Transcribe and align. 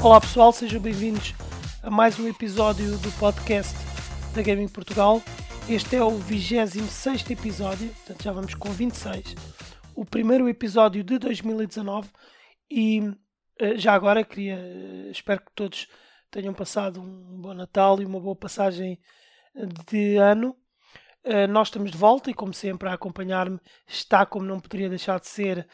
Olá 0.00 0.20
pessoal, 0.20 0.52
sejam 0.52 0.80
bem-vindos 0.80 1.34
a 1.82 1.90
mais 1.90 2.20
um 2.20 2.28
episódio 2.28 2.96
do 2.98 3.10
podcast 3.18 3.74
da 4.32 4.40
Gaming 4.40 4.68
Portugal. 4.68 5.20
Este 5.68 5.96
é 5.96 6.04
o 6.04 6.10
26 6.10 7.28
episódio, 7.28 7.88
portanto 7.88 8.22
já 8.22 8.30
vamos 8.30 8.54
com 8.54 8.70
26. 8.70 9.34
O 9.96 10.04
primeiro 10.04 10.48
episódio 10.48 11.02
de 11.02 11.18
2019 11.18 12.08
e 12.70 13.12
eh, 13.58 13.76
já 13.76 13.92
agora 13.92 14.22
queria, 14.22 14.54
eh, 14.54 15.10
espero 15.10 15.40
que 15.40 15.50
todos 15.52 15.88
tenham 16.30 16.54
passado 16.54 17.00
um 17.00 17.40
bom 17.40 17.52
Natal 17.52 18.00
e 18.00 18.04
uma 18.04 18.20
boa 18.20 18.36
passagem 18.36 19.00
de 19.90 20.16
ano. 20.16 20.56
Eh, 21.24 21.48
nós 21.48 21.68
estamos 21.68 21.90
de 21.90 21.98
volta 21.98 22.30
e, 22.30 22.34
como 22.34 22.54
sempre, 22.54 22.88
a 22.88 22.92
acompanhar-me 22.92 23.58
está, 23.84 24.24
como 24.24 24.46
não 24.46 24.60
poderia 24.60 24.88
deixar 24.88 25.18
de 25.18 25.26
ser, 25.26 25.68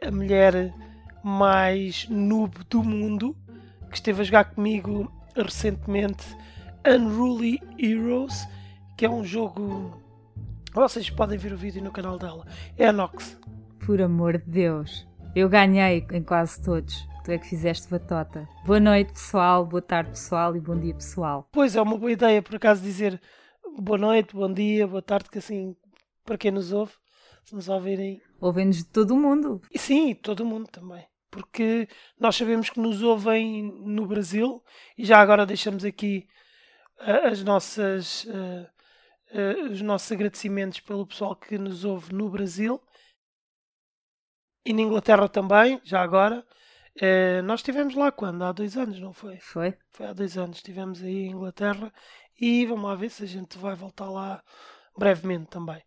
a 0.00 0.12
mulher 0.12 0.72
mais 1.26 2.08
noob 2.08 2.62
do 2.70 2.84
mundo, 2.84 3.36
que 3.90 3.96
esteve 3.96 4.20
a 4.20 4.24
jogar 4.24 4.44
comigo 4.44 5.12
recentemente 5.34 6.24
Unruly 6.86 7.60
Heroes, 7.76 8.46
que 8.96 9.04
é 9.04 9.10
um 9.10 9.24
jogo. 9.24 10.00
Vocês 10.72 11.10
podem 11.10 11.36
ver 11.36 11.52
o 11.52 11.56
vídeo 11.56 11.82
no 11.82 11.90
canal 11.90 12.16
dela. 12.16 12.46
É 12.78 12.86
a 12.86 12.92
Nox. 12.92 13.36
Por 13.84 14.00
amor 14.00 14.38
de 14.38 14.44
Deus. 14.48 15.04
Eu 15.34 15.48
ganhei 15.48 16.06
em 16.12 16.22
quase 16.22 16.62
todos. 16.62 17.04
Tu 17.24 17.32
é 17.32 17.38
que 17.38 17.48
fizeste 17.48 17.88
batota. 17.90 18.48
Boa 18.64 18.78
noite, 18.78 19.12
pessoal. 19.12 19.66
Boa 19.66 19.82
tarde, 19.82 20.10
pessoal. 20.10 20.54
E 20.54 20.60
bom 20.60 20.78
dia, 20.78 20.94
pessoal. 20.94 21.48
Pois 21.50 21.74
é, 21.74 21.82
uma 21.82 21.98
boa 21.98 22.12
ideia, 22.12 22.40
por 22.40 22.54
acaso, 22.54 22.80
dizer 22.80 23.20
boa 23.76 23.98
noite, 23.98 24.32
bom 24.32 24.52
dia, 24.52 24.86
boa 24.86 25.02
tarde, 25.02 25.28
que 25.28 25.38
assim, 25.38 25.74
para 26.24 26.38
quem 26.38 26.52
nos 26.52 26.72
ouve, 26.72 26.92
se 27.42 27.52
nos 27.52 27.68
ouvirem. 27.68 28.22
Ouvem-nos 28.40 28.76
de 28.76 28.84
todo 28.84 29.10
o 29.10 29.18
mundo. 29.18 29.60
E 29.74 29.78
sim, 29.78 30.14
todo 30.14 30.42
o 30.42 30.46
mundo 30.46 30.68
também 30.68 31.04
porque 31.36 31.86
nós 32.18 32.34
sabemos 32.34 32.70
que 32.70 32.80
nos 32.80 33.02
ouvem 33.02 33.62
no 33.84 34.06
Brasil 34.06 34.64
e 34.96 35.04
já 35.04 35.20
agora 35.20 35.44
deixamos 35.44 35.84
aqui 35.84 36.26
uh, 37.00 37.26
as 37.26 37.44
nossas, 37.44 38.24
uh, 38.24 38.66
uh, 39.38 39.70
os 39.70 39.82
nossos 39.82 40.10
agradecimentos 40.10 40.80
pelo 40.80 41.06
pessoal 41.06 41.36
que 41.36 41.58
nos 41.58 41.84
ouve 41.84 42.14
no 42.14 42.30
Brasil 42.30 42.80
e 44.64 44.72
na 44.72 44.80
Inglaterra 44.80 45.28
também, 45.28 45.78
já 45.84 46.00
agora. 46.00 46.42
nós 47.44 47.60
estivemos 47.60 47.94
lá 47.94 48.10
quando? 48.10 48.42
Há 48.42 48.50
dois 48.50 48.76
anos, 48.76 48.98
não 48.98 49.12
foi? 49.12 49.38
Foi. 49.38 49.76
Foi 49.90 50.06
há 50.06 50.12
dois 50.14 50.38
anos, 50.38 50.56
estivemos 50.56 51.02
aí 51.02 51.26
em 51.26 51.32
Inglaterra 51.32 51.92
e 52.40 52.64
vamos 52.64 52.84
lá 52.84 52.94
ver 52.94 53.10
se 53.10 53.22
a 53.22 53.26
gente 53.26 53.58
vai 53.58 53.76
voltar 53.76 54.10
lá 54.10 54.42
brevemente 54.96 55.50
também. 55.50 55.80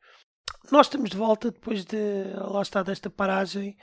Nós 0.72 0.86
estamos 0.86 1.10
de 1.10 1.18
volta 1.18 1.52
depois 1.52 1.84
de 1.84 2.24
lá 2.36 2.62
está 2.62 2.84
desta 2.84 3.10
paragem 3.10 3.76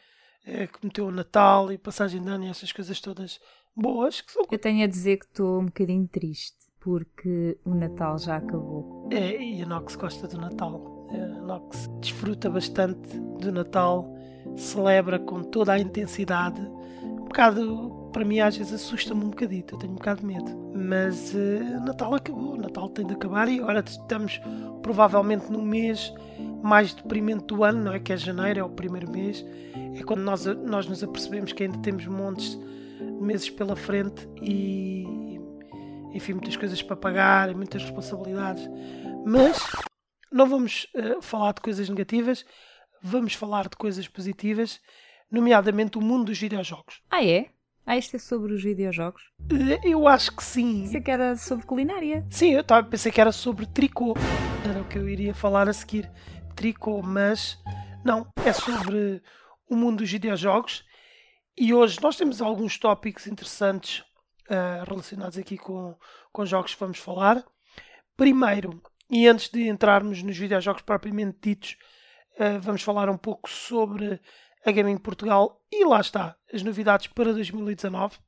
é, 0.47 0.67
que 0.67 0.79
meteu 0.85 1.07
o 1.07 1.11
Natal 1.11 1.73
e 1.73 1.77
passagem 1.77 2.23
de 2.23 2.29
ano 2.29 2.45
e 2.45 2.49
essas 2.49 2.73
coisas 2.73 3.01
todas 3.01 3.41
boas. 3.75 4.21
Que 4.21 4.33
são... 4.33 4.45
Eu 4.51 4.59
tenho 4.59 4.85
a 4.85 4.87
dizer 4.87 5.19
que 5.19 5.27
estou 5.27 5.61
um 5.61 5.67
bocadinho 5.67 6.07
triste 6.07 6.57
porque 6.81 7.59
o 7.65 7.75
Natal 7.75 8.17
já 8.17 8.37
acabou. 8.37 9.09
É, 9.11 9.43
e 9.43 9.61
a 9.61 9.67
Nox 9.67 9.97
gosta 9.97 10.29
do 10.29 10.39
Natal. 10.39 11.09
É, 11.11 11.21
a 11.21 11.41
Nox 11.41 11.91
desfruta 12.01 12.49
bastante 12.49 13.19
do 13.41 13.51
Natal, 13.51 14.09
celebra 14.57 15.19
com 15.19 15.43
toda 15.43 15.73
a 15.73 15.81
intensidade. 15.81 16.61
Um 17.03 17.25
bocado, 17.25 18.09
para 18.13 18.25
mim, 18.25 18.39
às 18.39 18.57
vezes 18.57 18.73
assusta-me 18.73 19.25
um 19.25 19.31
bocadito, 19.31 19.75
eu 19.75 19.79
tenho 19.81 19.93
um 19.95 19.97
bocado 19.97 20.21
de 20.21 20.27
medo. 20.27 20.73
Mas 20.77 21.35
uh, 21.35 21.85
Natal 21.85 22.15
acabou, 22.15 22.57
Natal 22.57 22.89
tem 22.89 23.05
de 23.05 23.15
acabar 23.15 23.49
e 23.49 23.59
agora 23.59 23.83
estamos 23.85 24.41
provavelmente 24.81 25.51
no 25.51 25.61
mês 25.61 26.15
mais 26.63 26.95
deprimente 26.95 27.47
do 27.47 27.65
ano, 27.65 27.83
não 27.83 27.93
é? 27.93 27.99
Que 27.99 28.13
é 28.13 28.17
janeiro, 28.17 28.61
é 28.61 28.65
o 28.65 28.71
primeiro 28.71 29.11
mês. 29.11 29.45
É 29.99 30.03
quando 30.03 30.21
nós, 30.21 30.45
nós 30.45 30.87
nos 30.87 31.03
apercebemos 31.03 31.53
que 31.53 31.63
ainda 31.63 31.79
temos 31.79 32.07
montes 32.07 32.59
de 32.59 33.23
meses 33.23 33.49
pela 33.49 33.75
frente 33.75 34.29
e, 34.43 35.39
enfim, 36.13 36.35
muitas 36.35 36.57
coisas 36.57 36.83
para 36.83 36.97
pagar, 36.97 37.55
muitas 37.55 37.83
responsabilidades. 37.83 38.69
Mas 39.25 39.59
não 40.31 40.47
vamos 40.47 40.87
uh, 40.95 41.23
falar 41.23 41.53
de 41.55 41.63
coisas 41.63 41.89
negativas, 41.89 42.45
vamos 43.03 43.35
falar 43.35 43.69
de 43.69 43.77
coisas 43.77 44.07
positivas, 44.07 44.81
nomeadamente 45.31 45.97
o 45.97 46.03
mundo 46.03 46.27
dos 46.27 46.39
videojogos. 46.39 47.01
Ah, 47.11 47.25
é? 47.25 47.47
Ah, 47.87 47.97
isto 47.97 48.17
é 48.17 48.19
sobre 48.19 48.53
os 48.53 48.63
videojogos? 48.63 49.23
Uh, 49.51 49.81
eu 49.83 50.07
acho 50.07 50.37
que 50.37 50.45
sim. 50.45 50.83
Pensei 50.83 51.01
que 51.01 51.11
era 51.11 51.37
sobre 51.37 51.65
culinária. 51.65 52.27
Sim, 52.29 52.51
eu 52.51 52.65
tava, 52.65 52.87
pensei 52.87 53.11
que 53.11 53.21
era 53.21 53.33
sobre 53.33 53.65
tricô. 53.65 54.15
Era 54.69 54.83
o 54.83 54.85
que 54.85 54.99
eu 54.99 55.09
iria 55.09 55.33
falar 55.33 55.69
a 55.69 55.73
seguir 55.73 56.11
tricô, 56.55 57.01
mas 57.03 57.59
não, 58.05 58.27
é 58.45 58.53
sobre 58.53 59.23
o 59.69 59.77
mundo 59.77 59.99
dos 59.99 60.11
videojogos. 60.11 60.85
E 61.57 61.73
hoje 61.73 61.99
nós 62.03 62.17
temos 62.17 62.43
alguns 62.43 62.79
tópicos 62.79 63.27
interessantes 63.27 64.05
uh, 64.51 64.85
relacionados 64.87 65.39
aqui 65.39 65.57
com, 65.57 65.97
com 66.33 66.47
jogos 66.47 66.75
que 66.75 66.81
vamos 66.81 66.99
falar. 66.99 67.45
Primeiro, 68.17 68.83
e 69.11 69.27
antes 69.27 69.49
de 69.49 69.69
entrarmos 69.69 70.23
nos 70.23 70.37
videojogos 70.37 70.83
propriamente 70.83 71.39
ditos, 71.41 71.77
uh, 72.39 72.61
vamos 72.61 72.83
falar 72.83 73.09
um 73.09 73.17
pouco 73.17 73.49
sobre 73.49 74.21
a 74.65 74.73
Gaming 74.73 74.99
Portugal 74.99 75.65
e 75.71 75.85
lá 75.85 76.01
está, 76.01 76.37
as 76.53 76.63
novidades 76.63 77.07
para 77.07 77.33
2019. 77.33 78.19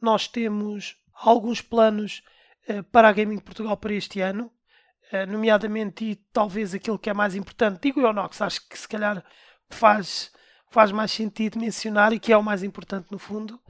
Nós 0.00 0.26
temos 0.26 0.96
alguns 1.12 1.60
planos 1.60 2.22
uh, 2.68 2.82
para 2.84 3.08
a 3.08 3.12
Gaming 3.12 3.38
Portugal 3.38 3.76
para 3.76 3.94
este 3.94 4.20
ano. 4.20 4.52
Nomeadamente 5.28 6.04
e 6.04 6.16
talvez 6.16 6.74
aquilo 6.74 6.98
que 6.98 7.08
é 7.08 7.14
mais 7.14 7.36
importante, 7.36 7.80
digo 7.80 8.00
eu, 8.00 8.12
Nox, 8.12 8.42
acho 8.42 8.68
que 8.68 8.76
se 8.76 8.88
calhar 8.88 9.24
faz, 9.70 10.32
faz 10.70 10.92
mais 10.92 11.10
sentido 11.10 11.58
mencionar 11.58 12.12
e 12.12 12.18
que 12.18 12.32
é 12.32 12.36
o 12.36 12.42
mais 12.42 12.62
importante 12.62 13.10
no 13.10 13.18
fundo, 13.18 13.60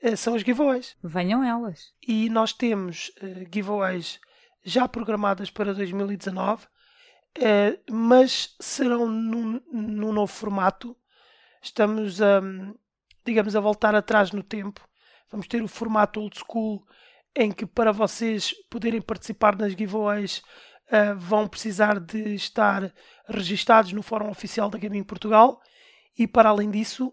eh, 0.00 0.16
são 0.16 0.34
as 0.34 0.42
giveaways. 0.42 0.96
Venham 1.02 1.44
elas. 1.44 1.92
E 2.06 2.28
nós 2.30 2.52
temos 2.52 3.10
uh, 3.22 3.46
giveaways 3.52 4.18
já 4.64 4.88
programadas 4.88 5.50
para 5.50 5.74
2019, 5.74 6.64
uh, 6.64 7.92
mas 7.92 8.56
serão 8.58 9.06
num, 9.06 9.60
num, 9.70 10.12
novo 10.12 10.32
formato. 10.32 10.96
Estamos, 11.62 12.20
um, 12.20 12.74
digamos, 13.24 13.54
a 13.54 13.60
voltar 13.60 13.94
atrás 13.94 14.32
no 14.32 14.42
tempo. 14.42 14.86
Vamos 15.30 15.46
ter 15.46 15.62
o 15.62 15.68
formato 15.68 16.20
old 16.20 16.36
school, 16.38 16.84
em 17.36 17.52
que 17.52 17.66
para 17.66 17.92
vocês 17.92 18.54
poderem 18.68 19.00
participar 19.00 19.56
nas 19.56 19.72
giveaways 19.72 20.42
vão 21.16 21.46
precisar 21.46 22.00
de 22.00 22.34
estar 22.34 22.92
registados 23.28 23.92
no 23.92 24.02
Fórum 24.02 24.28
Oficial 24.28 24.68
da 24.68 24.76
Gaming 24.76 25.04
Portugal 25.04 25.62
e, 26.18 26.26
para 26.26 26.48
além 26.48 26.70
disso, 26.70 27.12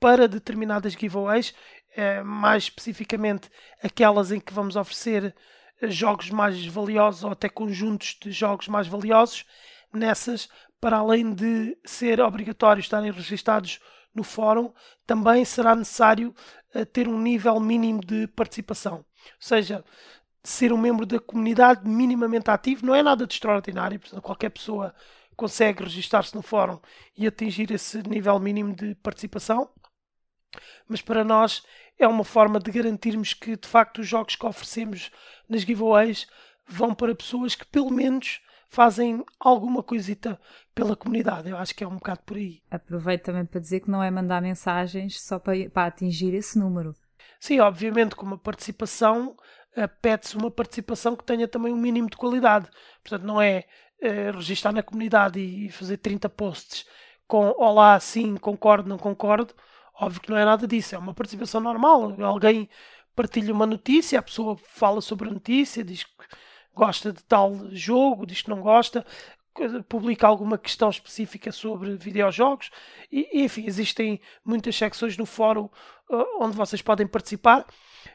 para 0.00 0.28
determinadas 0.28 0.92
giveaways, 0.92 1.54
uh, 1.96 2.24
mais 2.24 2.64
especificamente 2.64 3.50
aquelas 3.82 4.30
em 4.30 4.40
que 4.40 4.52
vamos 4.52 4.76
oferecer 4.76 5.34
eh, 5.80 5.90
jogos 5.90 6.30
mais 6.30 6.64
valiosos 6.66 7.24
ou 7.24 7.30
até 7.30 7.48
conjuntos 7.48 8.16
de 8.20 8.30
jogos 8.30 8.68
mais 8.68 8.86
valiosos, 8.86 9.44
nessas, 9.92 10.48
para 10.80 10.98
além 10.98 11.32
de 11.32 11.76
ser 11.84 12.20
obrigatório 12.20 12.80
estarem 12.80 13.10
registados 13.10 13.80
no 14.14 14.22
fórum, 14.22 14.72
também 15.06 15.44
será 15.44 15.74
necessário 15.74 16.34
uh, 16.74 16.86
ter 16.86 17.08
um 17.08 17.20
nível 17.20 17.58
mínimo 17.60 18.00
de 18.00 18.26
participação. 18.28 18.96
Ou 18.96 19.04
seja, 19.40 19.84
ser 20.42 20.72
um 20.72 20.78
membro 20.78 21.04
da 21.04 21.18
comunidade 21.18 21.88
minimamente 21.88 22.50
ativo 22.50 22.86
não 22.86 22.94
é 22.94 23.02
nada 23.02 23.26
de 23.26 23.34
extraordinário, 23.34 23.98
portanto, 23.98 24.22
qualquer 24.22 24.50
pessoa 24.50 24.94
consegue 25.36 25.84
registar-se 25.84 26.34
no 26.34 26.42
fórum 26.42 26.78
e 27.16 27.26
atingir 27.26 27.70
esse 27.70 28.02
nível 28.08 28.38
mínimo 28.38 28.74
de 28.74 28.94
participação. 28.96 29.70
Mas 30.88 31.02
para 31.02 31.22
nós 31.22 31.62
é 31.98 32.06
uma 32.08 32.24
forma 32.24 32.58
de 32.58 32.70
garantirmos 32.70 33.34
que 33.34 33.56
de 33.56 33.68
facto 33.68 33.98
os 34.00 34.08
jogos 34.08 34.36
que 34.36 34.46
oferecemos 34.46 35.10
nas 35.48 35.62
giveaways 35.62 36.26
vão 36.66 36.94
para 36.94 37.14
pessoas 37.14 37.54
que 37.54 37.66
pelo 37.66 37.90
menos 37.90 38.40
fazem 38.68 39.24
alguma 39.38 39.82
coisita 39.82 40.40
pela 40.74 40.96
comunidade. 40.96 41.48
Eu 41.48 41.56
acho 41.56 41.74
que 41.74 41.84
é 41.84 41.88
um 41.88 41.96
bocado 41.96 42.20
por 42.24 42.36
aí. 42.36 42.62
Aproveito 42.70 43.24
também 43.24 43.44
para 43.44 43.60
dizer 43.60 43.80
que 43.80 43.90
não 43.90 44.02
é 44.02 44.10
mandar 44.10 44.42
mensagens 44.42 45.20
só 45.20 45.38
para, 45.38 45.68
para 45.70 45.86
atingir 45.86 46.34
esse 46.34 46.58
número. 46.58 46.94
Sim, 47.38 47.60
obviamente, 47.60 48.16
com 48.16 48.26
uma 48.26 48.38
participação 48.38 49.36
pede-se 50.00 50.36
uma 50.36 50.50
participação 50.50 51.14
que 51.14 51.24
tenha 51.24 51.46
também 51.46 51.72
um 51.72 51.76
mínimo 51.76 52.08
de 52.08 52.16
qualidade. 52.16 52.68
Portanto, 53.02 53.26
não 53.26 53.42
é 53.42 53.64
uh, 54.02 54.36
registar 54.36 54.72
na 54.72 54.82
comunidade 54.82 55.40
e 55.40 55.70
fazer 55.70 55.96
30 55.98 56.28
posts 56.28 56.86
com 57.26 57.52
olá, 57.56 57.98
sim, 57.98 58.36
concordo, 58.36 58.88
não 58.88 58.98
concordo. 58.98 59.54
Óbvio 59.98 60.20
que 60.20 60.30
não 60.30 60.36
é 60.36 60.44
nada 60.44 60.66
disso, 60.66 60.94
é 60.94 60.98
uma 60.98 61.14
participação 61.14 61.60
normal. 61.60 62.14
Alguém 62.22 62.68
partilha 63.14 63.52
uma 63.52 63.66
notícia, 63.66 64.18
a 64.18 64.22
pessoa 64.22 64.56
fala 64.56 65.00
sobre 65.00 65.28
a 65.28 65.32
notícia, 65.32 65.82
diz 65.82 66.04
que 66.04 66.12
gosta 66.74 67.12
de 67.12 67.24
tal 67.24 67.70
jogo, 67.70 68.26
diz 68.26 68.42
que 68.42 68.50
não 68.50 68.60
gosta, 68.60 69.04
publica 69.88 70.26
alguma 70.26 70.58
questão 70.58 70.90
específica 70.90 71.50
sobre 71.50 71.96
videojogos 71.96 72.70
e, 73.10 73.42
enfim, 73.42 73.64
existem 73.66 74.20
muitas 74.44 74.76
secções 74.76 75.16
no 75.16 75.24
fórum 75.24 75.68
uh, 76.10 76.42
onde 76.44 76.54
vocês 76.54 76.82
podem 76.82 77.06
participar. 77.06 77.66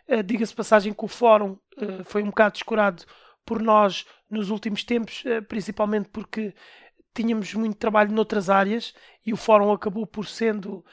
Uh, 0.08 0.22
Diga-se 0.24 0.54
passagem 0.54 0.94
que 0.94 1.06
o 1.06 1.08
fórum 1.08 1.58
uh, 1.78 2.04
foi 2.06 2.22
um 2.22 2.28
bocado 2.28 2.54
descurado 2.54 3.04
por 3.46 3.62
nós 3.62 4.06
nos 4.30 4.50
últimos 4.50 4.84
tempos, 4.84 5.24
principalmente 5.48 6.10
porque 6.10 6.54
tínhamos 7.14 7.54
muito 7.54 7.76
trabalho 7.76 8.14
noutras 8.14 8.50
áreas 8.50 8.94
e 9.26 9.34
o 9.34 9.38
fórum 9.38 9.72
acabou 9.72 10.08
por 10.08 10.26
sendo 10.26 10.86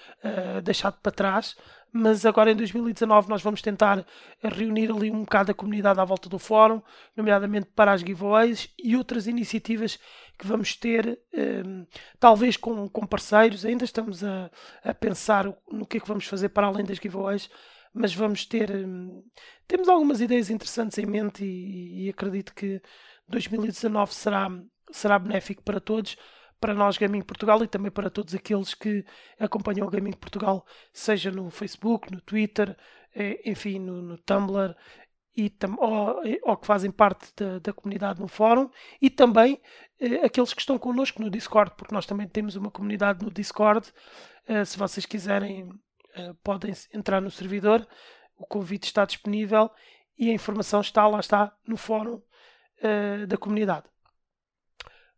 deixado 0.65 0.99
para 1.00 1.12
trás. 1.12 1.56
mas 1.93 2.27
agora 2.27 2.50
em 2.50 2.56
2019 2.56 3.29
nós 3.29 3.43
vamos 3.43 3.62
tentar 3.62 4.05
reunir 4.43 4.91
ali 4.91 5.11
um 5.11 5.21
bocado 5.21 5.50
a 5.50 5.55
comunidade 5.55 6.00
à 6.00 6.05
volta 6.05 6.29
do 6.29 6.39
fórum, 6.39 6.83
nomeadamente 7.17 7.69
para 7.75 7.93
as 7.93 8.00
giveaways 8.00 8.69
e 8.79 8.97
outras 8.97 9.27
iniciativas 9.27 9.99
que 10.39 10.47
vamos 10.47 10.77
ter, 10.77 11.19
um, 11.67 11.87
talvez 12.21 12.56
com, 12.56 12.89
com, 12.89 13.06
parceiros. 13.06 13.65
Ainda 13.65 13.85
estamos 13.85 14.23
a, 14.23 14.50
a, 14.85 14.95
pensar 14.95 15.53
no 15.71 15.87
que 15.87 15.97
é 15.97 16.00
que 16.00 16.06
vamos 16.06 16.27
fazer 16.27 16.50
para 16.50 16.67
além 16.67 16.85
das 16.85 16.99
giveaways, 16.99 17.50
mas 17.93 18.14
vamos 18.14 18.44
ter. 18.44 18.70
Um, 18.70 19.23
temos 19.67 19.88
algumas 19.88 20.20
ideias 20.20 20.50
interessantes 20.50 20.99
em 20.99 21.06
mente 21.06 21.44
e, 21.44 22.06
e 22.06 22.08
acredito 22.11 22.55
que 22.55 22.81
2019 23.29 24.14
será, 24.14 24.49
será 24.90 25.19
benéfico 25.19 25.62
para 25.62 25.81
todos 25.81 26.17
para 26.61 26.75
nós 26.75 26.99
Gaming 26.99 27.23
Portugal 27.23 27.62
e 27.62 27.69
também 27.69 27.90
para 27.90 28.11
todos 28.11 28.35
aqueles 28.35 28.75
que 28.75 29.05
acompanham 29.38 29.87
o 29.87 29.90
Gaming 29.90 30.12
Portugal, 30.12 30.67
seja 30.93 31.31
no 31.31 31.50
Facebook, 31.50 32.12
no 32.12 32.20
Twitter, 32.20 32.76
eh, 33.14 33.40
enfim, 33.44 33.79
no, 33.79 34.02
no 34.02 34.19
Tumblr 34.19 34.75
e 35.37 35.52
ou, 35.79 36.20
ou, 36.43 36.56
que 36.56 36.67
fazem 36.67 36.90
parte 36.90 37.32
da, 37.37 37.61
da, 37.61 37.73
comunidade 37.73 38.20
no 38.20 38.26
fórum 38.26 38.69
e 39.00 39.08
também 39.08 39.61
eh, 40.00 40.26
aqueles 40.26 40.52
que 40.52 40.61
estão 40.61 40.76
connosco 40.79 41.23
no 41.23 41.31
Discord, 41.31 41.75
porque 41.76 41.94
nós 41.94 42.06
também 42.06 42.26
temos 42.26 42.56
uma 42.56 42.70
comunidade 42.70 43.25
no 43.25 43.31
Discord. 43.31 43.93
Eh, 44.46 44.64
se 44.64 44.76
vocês 44.76 45.06
quiserem, 45.06 45.70
eh, 46.19 46.35
podem 46.43 46.75
entrar 46.93 47.20
no 47.20 47.31
servidor, 47.31 47.87
o 48.37 48.47
convite 48.47 48.87
está 48.87 49.05
disponível 49.05 49.70
e 50.19 50.31
a 50.31 50.32
informação 50.32 50.81
está, 50.81 51.06
lá 51.06 51.20
está, 51.20 51.56
no 51.67 51.76
fórum 51.76 52.20
eh, 52.81 53.26
da 53.26 53.37
comunidade. 53.37 53.87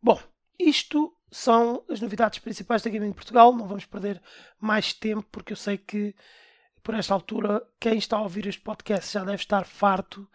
Bom, 0.02 0.20
isto 0.58 1.14
são 1.30 1.84
as 1.88 2.00
novidades 2.00 2.38
principais 2.38 2.82
da 2.82 2.90
Gaming 2.90 3.12
Portugal. 3.12 3.54
Não 3.54 3.66
vamos 3.66 3.86
perder 3.86 4.20
mais 4.58 4.92
tempo, 4.92 5.26
porque 5.30 5.52
eu 5.52 5.56
sei 5.56 5.78
que 5.78 6.14
por 6.82 6.94
esta 6.94 7.14
altura 7.14 7.62
quem 7.78 7.98
está 7.98 8.16
a 8.16 8.22
ouvir 8.22 8.46
este 8.46 8.60
podcast 8.60 9.12
já 9.12 9.24
deve 9.24 9.42
estar 9.42 9.64
farto 9.64 10.26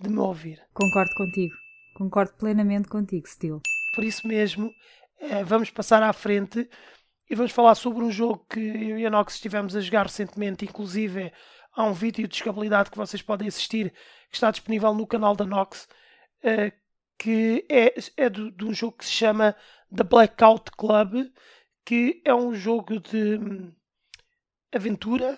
de 0.00 0.08
me 0.08 0.18
ouvir. 0.18 0.60
Concordo 0.72 1.14
contigo. 1.14 1.54
Concordo 1.94 2.32
plenamente 2.34 2.88
contigo, 2.88 3.28
Steel. 3.28 3.60
Por 3.94 4.04
isso 4.04 4.26
mesmo, 4.26 4.72
eh, 5.20 5.44
vamos 5.44 5.70
passar 5.70 6.02
à 6.02 6.12
frente 6.12 6.68
e 7.32 7.34
vamos 7.34 7.52
falar 7.52 7.74
sobre 7.74 8.04
um 8.04 8.10
jogo 8.10 8.44
que 8.46 8.60
eu 8.60 8.98
e 8.98 9.06
a 9.06 9.10
Nox 9.10 9.36
estivemos 9.36 9.74
a 9.74 9.80
jogar 9.80 10.02
recentemente. 10.02 10.66
Inclusive, 10.66 11.32
há 11.72 11.82
um 11.82 11.94
vídeo 11.94 12.28
de 12.28 12.38
jogabilidade 12.38 12.90
que 12.90 12.96
vocês 12.98 13.22
podem 13.22 13.48
assistir 13.48 13.90
que 14.28 14.34
está 14.36 14.50
disponível 14.50 14.92
no 14.92 15.06
canal 15.06 15.34
da 15.34 15.46
Nox, 15.46 15.88
eh, 16.42 16.74
que 17.16 17.64
é, 17.70 17.94
é 18.18 18.28
de, 18.28 18.50
de 18.50 18.64
um 18.66 18.74
jogo 18.74 18.98
que 18.98 19.06
se 19.06 19.12
chama 19.12 19.56
The 19.90 20.04
Blackout 20.04 20.72
Club, 20.72 21.32
que 21.86 22.20
é 22.22 22.34
um 22.34 22.54
jogo 22.54 23.00
de 23.00 23.38
hum, 23.38 23.72
aventura 24.70 25.34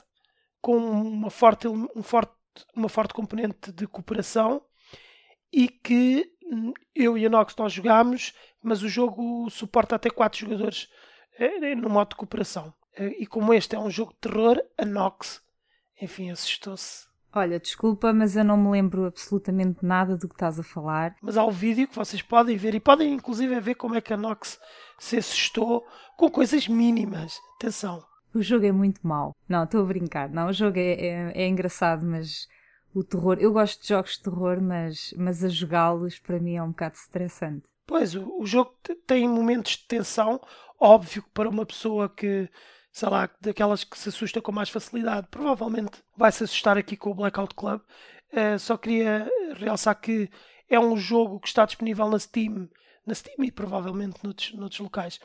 com 0.60 0.76
uma 0.76 1.30
forte, 1.30 1.68
um 1.68 2.02
forte, 2.02 2.34
uma 2.74 2.88
forte 2.88 3.14
componente 3.14 3.70
de 3.70 3.86
cooperação 3.86 4.66
e 5.52 5.68
que 5.68 6.28
hum, 6.44 6.72
eu 6.92 7.16
e 7.16 7.24
a 7.24 7.30
Nox 7.30 7.54
nós 7.54 7.72
jogámos, 7.72 8.32
mas 8.60 8.82
o 8.82 8.88
jogo 8.88 9.48
suporta 9.48 9.94
até 9.94 10.10
4 10.10 10.40
jogadores 10.40 10.88
no 11.76 11.90
modo 11.90 12.10
de 12.10 12.16
cooperação. 12.16 12.72
Eh, 12.96 13.22
e 13.22 13.26
como 13.26 13.52
este 13.52 13.74
é 13.74 13.78
um 13.78 13.90
jogo 13.90 14.12
de 14.12 14.28
terror, 14.28 14.62
a 14.78 14.84
Nox, 14.84 15.42
enfim, 16.00 16.30
assustou-se 16.30 17.06
Olha, 17.36 17.58
desculpa, 17.58 18.12
mas 18.12 18.36
eu 18.36 18.44
não 18.44 18.56
me 18.56 18.70
lembro 18.70 19.06
absolutamente 19.06 19.84
nada 19.84 20.16
do 20.16 20.28
que 20.28 20.36
estás 20.36 20.56
a 20.60 20.62
falar. 20.62 21.16
Mas 21.20 21.36
há 21.36 21.44
o 21.44 21.50
vídeo 21.50 21.88
que 21.88 21.96
vocês 21.96 22.22
podem 22.22 22.56
ver 22.56 22.76
e 22.76 22.80
podem 22.80 23.12
inclusive 23.12 23.58
ver 23.58 23.74
como 23.74 23.96
é 23.96 24.00
que 24.00 24.12
a 24.12 24.16
Nox 24.16 24.60
se 25.00 25.16
assustou 25.16 25.84
com 26.16 26.30
coisas 26.30 26.68
mínimas. 26.68 27.40
Atenção. 27.56 28.04
O 28.32 28.40
jogo 28.40 28.66
é 28.66 28.70
muito 28.70 29.04
mau. 29.04 29.34
Não, 29.48 29.64
estou 29.64 29.82
a 29.82 29.84
brincar. 29.84 30.28
Não, 30.28 30.46
o 30.46 30.52
jogo 30.52 30.78
é, 30.78 30.92
é, 30.92 31.32
é, 31.34 31.48
engraçado, 31.48 32.06
mas 32.06 32.46
o 32.94 33.02
terror. 33.02 33.38
Eu 33.40 33.52
gosto 33.52 33.82
de 33.82 33.88
jogos 33.88 34.12
de 34.12 34.22
terror, 34.22 34.60
mas, 34.62 35.12
mas 35.16 35.42
a 35.42 35.48
jogá-los 35.48 36.20
para 36.20 36.38
mim 36.38 36.54
é 36.54 36.62
um 36.62 36.70
bocado 36.70 36.94
estressante. 36.94 37.64
Pois, 37.84 38.14
o, 38.14 38.40
o 38.40 38.46
jogo 38.46 38.76
tem 39.08 39.28
momentos 39.28 39.72
de 39.72 39.88
tensão. 39.88 40.40
Óbvio 40.80 41.22
que 41.22 41.30
para 41.30 41.48
uma 41.48 41.64
pessoa 41.64 42.08
que 42.08 42.48
sei 42.94 43.08
lá, 43.08 43.28
daquelas 43.40 43.82
que 43.82 43.98
se 43.98 44.08
assusta 44.08 44.40
com 44.40 44.52
mais 44.52 44.70
facilidade. 44.70 45.26
Provavelmente 45.28 46.00
vai 46.16 46.30
se 46.30 46.44
assustar 46.44 46.78
aqui 46.78 46.96
com 46.96 47.10
o 47.10 47.14
Blackout 47.14 47.52
Club. 47.56 47.80
Uh, 48.32 48.56
só 48.56 48.76
queria 48.76 49.28
realçar 49.56 50.00
que 50.00 50.30
é 50.70 50.78
um 50.78 50.96
jogo 50.96 51.40
que 51.40 51.48
está 51.48 51.64
disponível 51.64 52.08
na 52.08 52.20
Steam, 52.20 52.68
na 53.04 53.12
Steam 53.12 53.44
e 53.44 53.50
provavelmente 53.50 54.22
noutros, 54.22 54.52
noutros 54.54 54.78
locais, 54.78 55.18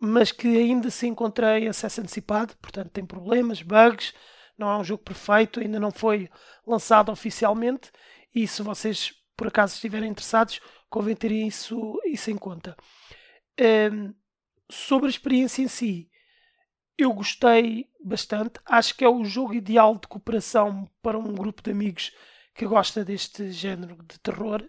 mas 0.00 0.32
que 0.32 0.48
ainda 0.48 0.90
se 0.90 1.06
encontrei 1.06 1.68
acesso 1.68 2.00
antecipado, 2.00 2.56
portanto 2.62 2.90
tem 2.90 3.04
problemas, 3.04 3.60
bugs, 3.60 4.14
não 4.56 4.70
é 4.70 4.78
um 4.78 4.84
jogo 4.84 5.02
perfeito, 5.02 5.60
ainda 5.60 5.78
não 5.78 5.90
foi 5.90 6.30
lançado 6.66 7.12
oficialmente 7.12 7.90
e 8.34 8.46
se 8.48 8.62
vocês 8.62 9.12
por 9.36 9.48
acaso 9.48 9.74
estiverem 9.74 10.10
interessados, 10.10 10.60
convém 10.88 11.14
terem 11.14 11.46
isso, 11.46 12.00
isso 12.06 12.30
em 12.30 12.36
conta. 12.36 12.74
Ehm, 13.58 14.14
sobre 14.70 15.06
a 15.06 15.10
experiência 15.10 15.62
em 15.62 15.68
si, 15.68 16.10
eu 16.98 17.12
gostei 17.12 17.86
bastante. 18.02 18.58
Acho 18.64 18.94
que 18.96 19.04
é 19.04 19.08
o 19.08 19.24
jogo 19.24 19.54
ideal 19.54 19.96
de 19.96 20.08
cooperação 20.08 20.88
para 21.02 21.18
um 21.18 21.34
grupo 21.34 21.62
de 21.62 21.70
amigos 21.70 22.12
que 22.54 22.66
gosta 22.66 23.04
deste 23.04 23.50
género 23.50 23.96
de 24.08 24.18
terror. 24.18 24.64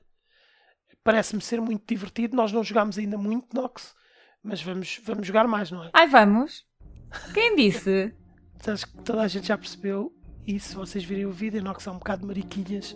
Parece-me 1.04 1.42
ser 1.42 1.62
muito 1.62 1.88
divertido. 1.88 2.36
Nós 2.36 2.52
não 2.52 2.64
jogámos 2.64 2.98
ainda 2.98 3.18
muito 3.18 3.56
Nox, 3.56 3.96
mas 4.44 4.62
vamos, 4.62 5.00
vamos 5.04 5.26
jogar 5.26 5.48
mais, 5.48 5.72
não 5.72 5.84
é? 5.84 5.90
Ai, 5.94 6.08
vamos! 6.08 6.66
Quem 7.34 7.56
disse? 7.56 8.14
Acho 8.68 8.88
que 8.88 9.04
toda 9.04 9.22
a 9.22 9.28
gente 9.28 9.48
já 9.48 9.58
percebeu. 9.58 10.14
E 10.46 10.60
se 10.60 10.76
vocês 10.76 11.04
virem 11.04 11.26
o 11.26 11.32
vídeo, 11.32 11.64
Nox 11.64 11.88
é 11.88 11.92
um 11.92 11.98
bocado 11.98 12.22
de 12.22 12.28
mariquilhas 12.28 12.96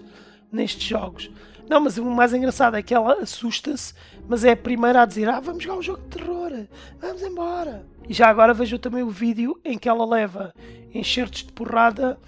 nestes 0.51 0.83
jogos. 0.83 1.31
Não, 1.69 1.80
mas 1.80 1.98
o 1.98 2.03
mais 2.03 2.33
engraçado 2.33 2.75
é 2.75 2.83
que 2.83 2.94
ela 2.94 3.13
assusta-se, 3.21 3.94
mas 4.27 4.44
é 4.44 4.51
a 4.51 4.57
primeira 4.57 5.01
a 5.01 5.06
dizer: 5.06 5.30
Ah, 5.30 5.39
vamos 5.39 5.63
jogar 5.63 5.77
um 5.77 5.81
jogo 5.81 6.01
de 6.01 6.18
terror, 6.18 6.51
vamos 7.00 7.21
embora. 7.21 7.86
E 8.09 8.13
já 8.13 8.27
agora 8.27 8.53
vejam 8.53 8.77
também 8.77 9.03
o 9.03 9.09
vídeo 9.09 9.59
em 9.63 9.77
que 9.77 9.88
ela 9.88 10.06
leva 10.06 10.53
enxertos 10.94 11.44
de 11.44 11.51
porrada 11.53 12.19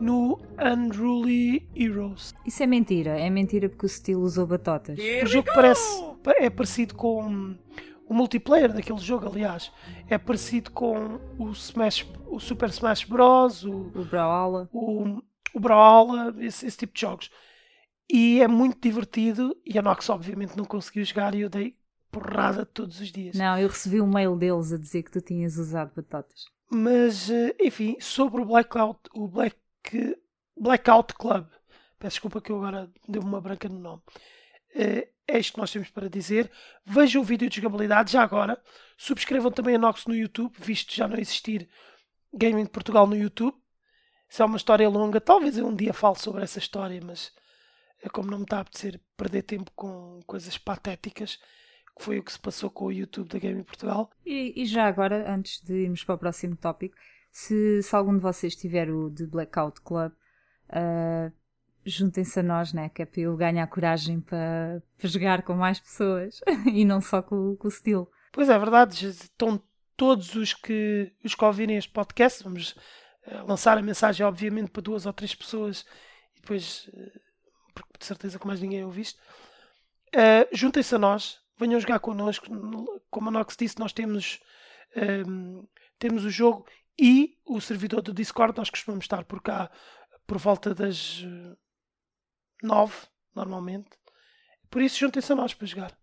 no 0.00 0.40
Unruly 0.60 1.68
Heroes. 1.76 2.34
Isso 2.46 2.62
é 2.62 2.66
mentira, 2.66 3.18
é 3.18 3.30
mentira 3.30 3.68
porque 3.68 3.86
o 3.86 3.86
estilo 3.86 4.22
usou 4.22 4.46
batotas. 4.46 4.98
O 5.22 5.26
jogo 5.26 5.48
parece 5.54 6.04
é 6.38 6.50
parecido 6.50 6.94
com 6.94 7.56
o 8.08 8.14
multiplayer 8.14 8.72
daquele 8.72 8.98
jogo, 8.98 9.26
aliás, 9.26 9.70
é 10.08 10.16
parecido 10.16 10.70
com 10.70 11.20
o 11.38 11.50
Smash, 11.50 12.06
o 12.26 12.40
Super 12.40 12.70
Smash 12.70 13.04
Bros, 13.04 13.64
o, 13.64 13.92
o 13.94 14.04
Brawlhalla, 14.04 14.68
o, 14.72 15.22
o 15.54 15.60
Brawlhalla, 15.60 16.34
esse, 16.38 16.66
esse 16.66 16.78
tipo 16.78 16.94
de 16.94 17.00
jogos. 17.02 17.30
E 18.10 18.40
é 18.40 18.48
muito 18.48 18.80
divertido. 18.80 19.56
E 19.64 19.78
a 19.78 19.82
Nox, 19.82 20.08
obviamente, 20.08 20.56
não 20.56 20.64
conseguiu 20.64 21.04
jogar 21.04 21.34
e 21.34 21.40
eu 21.42 21.50
dei 21.50 21.76
porrada 22.10 22.64
todos 22.64 23.00
os 23.00 23.12
dias. 23.12 23.36
Não, 23.36 23.58
eu 23.58 23.68
recebi 23.68 24.00
um 24.00 24.06
mail 24.06 24.36
deles 24.36 24.72
a 24.72 24.78
dizer 24.78 25.02
que 25.02 25.10
tu 25.10 25.20
tinhas 25.20 25.56
usado 25.56 25.92
batatas. 25.94 26.46
Mas, 26.70 27.30
eh, 27.30 27.54
enfim, 27.60 27.96
sobre 28.00 28.40
o 28.40 28.44
Blackout, 28.44 29.00
o 29.14 29.28
Black, 29.28 29.56
Blackout 30.56 31.14
Club, 31.14 31.46
peço 31.98 32.14
desculpa 32.14 32.40
que 32.40 32.52
eu 32.52 32.56
agora 32.56 32.90
dei 33.06 33.20
uma 33.20 33.40
branca 33.40 33.68
no 33.68 33.78
nome. 33.78 34.02
Eh, 34.74 35.08
é 35.26 35.38
isto 35.38 35.52
que 35.52 35.60
nós 35.60 35.70
temos 35.70 35.90
para 35.90 36.08
dizer. 36.08 36.50
Vejam 36.86 37.20
o 37.20 37.24
vídeo 37.24 37.48
de 37.48 37.56
jogabilidade 37.56 38.12
já 38.12 38.22
agora. 38.22 38.60
Subscrevam 38.96 39.50
também 39.50 39.76
a 39.76 39.78
Nox 39.78 40.06
no 40.06 40.14
YouTube, 40.14 40.54
visto 40.58 40.94
já 40.94 41.06
não 41.06 41.18
existir 41.18 41.68
Gaming 42.32 42.64
de 42.64 42.70
Portugal 42.70 43.06
no 43.06 43.16
YouTube. 43.16 43.56
Isso 44.28 44.42
é 44.42 44.46
uma 44.46 44.56
história 44.56 44.88
longa. 44.88 45.20
Talvez 45.20 45.56
eu 45.56 45.66
um 45.66 45.74
dia 45.74 45.92
fale 45.92 46.18
sobre 46.18 46.42
essa 46.42 46.58
história, 46.58 47.00
mas 47.04 47.32
como 48.12 48.30
não 48.30 48.38
me 48.38 48.44
está 48.44 48.58
a 48.58 48.60
apetecer 48.60 49.00
perder 49.16 49.42
tempo 49.42 49.70
com 49.74 50.20
coisas 50.26 50.56
patéticas, 50.56 51.38
que 51.96 52.04
foi 52.04 52.18
o 52.18 52.22
que 52.22 52.32
se 52.32 52.38
passou 52.38 52.70
com 52.70 52.86
o 52.86 52.92
YouTube 52.92 53.28
da 53.28 53.38
Game 53.38 53.60
em 53.60 53.64
Portugal. 53.64 54.10
E, 54.24 54.52
e, 54.56 54.66
já 54.66 54.86
agora, 54.86 55.30
antes 55.32 55.60
de 55.62 55.84
irmos 55.84 56.04
para 56.04 56.14
o 56.14 56.18
próximo 56.18 56.56
tópico, 56.56 56.96
se, 57.30 57.82
se 57.82 57.96
algum 57.96 58.14
de 58.14 58.22
vocês 58.22 58.54
tiver 58.54 58.90
o 58.90 59.10
The 59.10 59.26
Blackout 59.26 59.80
Club, 59.80 60.12
uh, 60.70 61.32
juntem-se 61.84 62.38
a 62.38 62.42
nós, 62.42 62.72
né? 62.72 62.88
que 62.88 63.02
é 63.02 63.06
para 63.06 63.20
eu 63.20 63.36
ganhar 63.36 63.66
coragem 63.66 64.20
para, 64.20 64.82
para 64.96 65.08
jogar 65.08 65.42
com 65.42 65.54
mais 65.54 65.80
pessoas 65.80 66.40
e 66.72 66.84
não 66.84 67.00
só 67.00 67.20
com, 67.20 67.56
com 67.56 67.68
o 67.68 67.70
Steel. 67.70 68.10
Pois 68.32 68.48
é, 68.48 68.58
verdade, 68.58 69.08
estão 69.08 69.60
todos 69.96 70.34
os 70.36 70.54
que, 70.54 71.12
os 71.24 71.34
que 71.34 71.44
ouvirem 71.44 71.76
este 71.76 71.90
podcast, 71.90 72.44
vamos 72.44 72.72
uh, 73.26 73.46
lançar 73.46 73.76
a 73.76 73.82
mensagem, 73.82 74.24
obviamente, 74.24 74.70
para 74.70 74.82
duas 74.82 75.06
ou 75.06 75.12
três 75.12 75.34
pessoas 75.34 75.84
e 76.36 76.40
depois. 76.40 76.88
Porque 77.82 77.98
de 77.98 78.06
certeza 78.06 78.38
que 78.38 78.46
mais 78.46 78.60
ninguém 78.60 78.84
ouviste. 78.84 79.18
Uh, 80.14 80.48
Juntem-se 80.52 80.94
a 80.94 80.98
nós, 80.98 81.40
venham 81.56 81.80
jogar 81.80 81.98
connosco. 82.00 82.46
Como 83.10 83.28
a 83.28 83.32
Nox 83.32 83.56
disse, 83.56 83.78
nós 83.78 83.92
temos, 83.92 84.40
um, 85.26 85.66
temos 85.98 86.24
o 86.24 86.30
jogo 86.30 86.66
e 86.98 87.38
o 87.44 87.60
servidor 87.60 88.02
do 88.02 88.14
Discord. 88.14 88.56
Nós 88.56 88.70
costumamos 88.70 89.04
estar 89.04 89.24
por 89.24 89.42
cá 89.42 89.70
por 90.26 90.38
volta 90.38 90.74
das 90.74 91.24
nove, 92.62 92.94
normalmente. 93.34 93.90
Por 94.70 94.82
isso, 94.82 94.98
juntem-se 94.98 95.32
a 95.32 95.36
nós 95.36 95.54
para 95.54 95.66
jogar. 95.66 95.98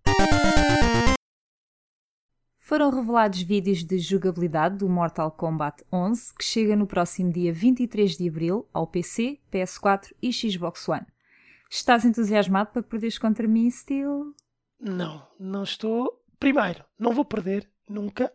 foram 2.66 2.90
revelados 2.90 3.44
vídeos 3.44 3.84
de 3.84 4.00
jogabilidade 4.00 4.78
do 4.78 4.90
Mortal 4.90 5.30
Kombat 5.30 5.84
11, 5.94 6.34
que 6.34 6.44
chega 6.44 6.76
no 6.76 6.88
próximo 6.88 7.32
dia 7.32 7.54
23 7.54 8.18
de 8.18 8.28
abril 8.28 8.68
ao 8.74 8.88
PC, 8.88 9.40
PS4 9.52 10.12
e 10.20 10.34
Xbox 10.34 10.90
One. 10.90 11.06
Estás 11.76 12.06
entusiasmado 12.06 12.72
para 12.72 12.82
perderes 12.82 13.18
contra 13.18 13.46
mim, 13.46 13.70
Steel? 13.70 14.34
Não, 14.80 15.28
não 15.38 15.64
estou. 15.64 16.24
Primeiro, 16.40 16.86
não 16.98 17.12
vou 17.12 17.26
perder, 17.26 17.70
nunca, 17.90 18.32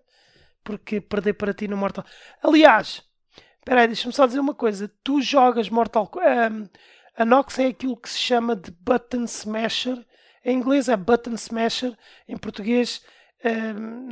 porque 0.63 1.01
perder 1.01 1.33
para 1.33 1.55
ti 1.55 1.67
no 1.67 1.75
Mortal 1.75 2.05
Aliás, 2.43 3.03
espera 3.59 3.81
aí, 3.81 3.87
deixa-me 3.87 4.13
só 4.13 4.27
dizer 4.27 4.41
uma 4.41 4.55
coisa. 4.55 4.93
Tu 5.03 5.23
jogas 5.23 5.71
Mortal. 5.71 6.11
Um, 6.17 6.69
a 7.17 7.25
Nox 7.25 7.59
é 7.59 7.69
aquilo 7.69 7.97
que 7.97 8.11
se 8.11 8.19
chama 8.19 8.55
de 8.55 8.71
Button 8.71 9.25
Smasher. 9.25 10.07
Em 10.45 10.59
inglês 10.59 10.91
é 10.91 10.97
Button 10.97 11.33
Smasher, 11.33 11.97
em 12.29 12.37
português 12.37 13.03